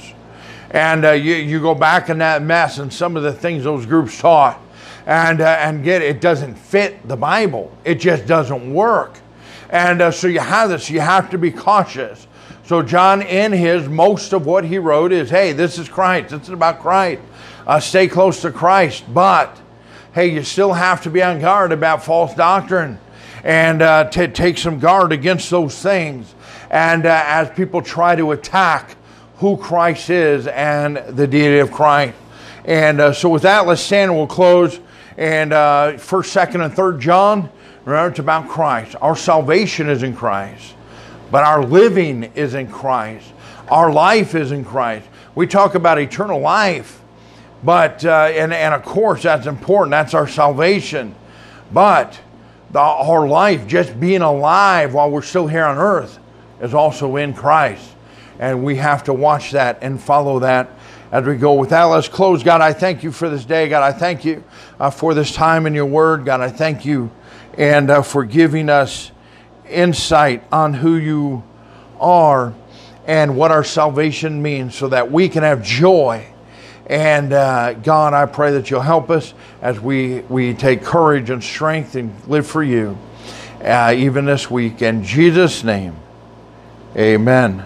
And 0.71 1.06
uh, 1.06 1.12
you, 1.12 1.36
you 1.36 1.60
go 1.60 1.75
back 1.75 2.10
in 2.10 2.17
that 2.17 2.41
mess 2.41 2.80
and 2.80 2.91
some 2.91 3.15
of 3.15 3.21
the 3.21 3.34
things 3.34 3.65
those 3.65 3.86
groups 3.86 4.19
taught 4.19 4.60
and, 5.06 5.41
uh, 5.41 5.58
and 5.60 5.84
get 5.84 6.02
it 6.02 6.21
doesn't 6.21 6.56
fit 6.56 7.08
the 7.08 7.17
Bible. 7.17 7.71
It 7.86 7.95
just 7.95 8.25
doesn't 8.25 8.73
work. 8.73 9.19
And 9.69 10.02
uh, 10.02 10.10
so 10.10 10.25
you 10.25 10.39
have 10.39 10.69
this, 10.69 10.89
you 10.89 11.02
have 11.02 11.30
to 11.30 11.38
be 11.38 11.52
cautious. 11.52 12.25
So, 12.70 12.84
John, 12.84 13.24
in 13.24 13.52
his, 13.52 13.90
most 13.90 14.32
of 14.32 14.46
what 14.46 14.64
he 14.64 14.78
wrote 14.78 15.12
is 15.12 15.32
hey, 15.32 15.54
this 15.54 15.80
is 15.80 15.90
Christ. 15.90 16.30
This 16.30 16.44
is 16.44 16.50
about 16.50 16.82
Christ. 16.82 17.20
Uh, 17.66 17.80
stay 17.80 18.08
close 18.08 18.44
to 18.44 18.52
Christ. 18.52 19.12
But, 19.12 19.60
hey, 20.14 20.28
you 20.28 20.44
still 20.44 20.74
have 20.74 21.02
to 21.02 21.10
be 21.10 21.24
on 21.24 21.40
guard 21.40 21.72
about 21.72 22.04
false 22.04 22.36
doctrine 22.36 23.00
and 23.44 23.82
uh, 23.82 24.12
take 24.12 24.60
some 24.60 24.78
guard 24.78 25.12
against 25.12 25.50
those 25.50 25.82
things. 25.82 26.36
And 26.70 27.08
uh, 27.08 27.24
as 27.26 27.50
people 27.50 27.82
try 27.82 28.16
to 28.16 28.34
attack 28.34 28.96
who 29.38 29.58
Christ 29.58 30.12
is 30.12 30.46
and 30.46 30.98
the 30.98 31.26
deity 31.26 31.58
of 31.58 31.72
Christ. 31.72 32.16
And 32.66 33.02
uh, 33.02 33.14
so, 33.14 33.30
with 33.30 33.42
that, 33.42 33.66
let's 33.66 33.82
stand 33.82 34.12
and 34.12 34.20
we'll 34.20 34.28
close. 34.28 34.80
And 35.18 35.54
uh, 35.54 35.98
first, 35.98 36.32
second, 36.32 36.62
and 36.62 36.72
third 36.72 37.02
John, 37.02 37.50
remember, 37.84 38.12
it's 38.12 38.20
about 38.20 38.48
Christ. 38.48 38.96
Our 39.02 39.16
salvation 39.16 39.90
is 39.90 40.04
in 40.04 40.16
Christ 40.16 40.76
but 41.32 41.44
our 41.44 41.63
living 41.63 42.32
is 42.36 42.54
in 42.54 42.72
Christ. 42.72 43.32
Our 43.70 43.92
life 43.92 44.36
is 44.36 44.52
in 44.52 44.65
Christ. 44.65 45.08
We 45.36 45.48
talk 45.48 45.76
about 45.76 46.00
eternal 46.00 46.39
life, 46.39 47.02
but, 47.63 48.04
uh, 48.04 48.32
and, 48.34 48.54
and 48.54 48.74
of 48.74 48.84
course, 48.84 49.24
that's 49.24 49.48
important. 49.48 49.92
That's 49.92 50.13
our 50.13 50.28
salvation. 50.28 51.15
But 51.72 52.20
the, 52.72 52.80
our 52.80 53.28
life, 53.28 53.68
just 53.68 54.00
being 54.00 54.22
alive 54.22 54.94
while 54.94 55.12
we're 55.12 55.22
still 55.22 55.48
here 55.48 55.65
on 55.65 55.78
earth, 55.78 56.20
is 56.62 56.74
also 56.74 57.15
in 57.15 57.34
Christ. 57.34 57.89
And 58.39 58.63
we 58.63 58.78
have 58.78 59.04
to 59.06 59.13
watch 59.13 59.52
that 59.52 59.80
and 59.82 60.02
follow 60.02 60.39
that 60.39 60.72
as 61.12 61.26
we 61.26 61.36
go. 61.36 61.54
With 61.54 61.70
that, 61.70 61.84
let's 61.84 62.08
close. 62.08 62.44
God, 62.44 62.62
I 62.62 62.74
thank 62.74 63.04
you 63.04 63.12
for 63.12 63.30
this 63.30 63.46
day. 63.46 63.68
God, 63.68 63.84
I 63.84 63.92
thank 63.92 64.24
you 64.24 64.44
uh, 64.80 64.89
for 64.89 65.13
this 65.13 65.34
time 65.34 65.65
in 65.65 65.74
your 65.74 65.86
word. 65.86 66.26
God, 66.26 66.42
I 66.42 66.50
thank 66.50 66.86
you 66.86 67.12
and 67.58 67.89
uh, 67.89 68.02
for 68.02 68.24
giving 68.24 68.70
us 68.70 69.12
insight 69.70 70.44
on 70.52 70.74
who 70.74 70.96
you 70.96 71.44
are 72.00 72.54
and 73.06 73.36
what 73.36 73.52
our 73.52 73.64
salvation 73.64 74.42
means 74.42 74.76
so 74.76 74.90
that 74.90 75.12
we 75.12 75.30
can 75.30 75.44
have 75.44 75.64
joy. 75.64 76.26
And 76.86 77.34
uh, 77.34 77.74
God, 77.74 78.14
I 78.14 78.26
pray 78.26 78.52
that 78.54 78.70
you'll 78.70 78.82
help 78.82 79.10
us 79.10 79.34
as 79.62 79.80
we, 79.80 80.20
we 80.22 80.54
take 80.54 80.84
courage 80.84 81.30
and 81.30 81.44
strength 81.44 81.96
and 81.96 82.14
live 82.28 82.48
for 82.48 82.64
you, 82.64 82.98
uh, 83.64 83.94
even 83.96 84.26
this 84.26 84.50
week. 84.50 84.82
In 84.82 85.04
Jesus' 85.04 85.64
name, 85.64 85.96
amen. 86.96 87.66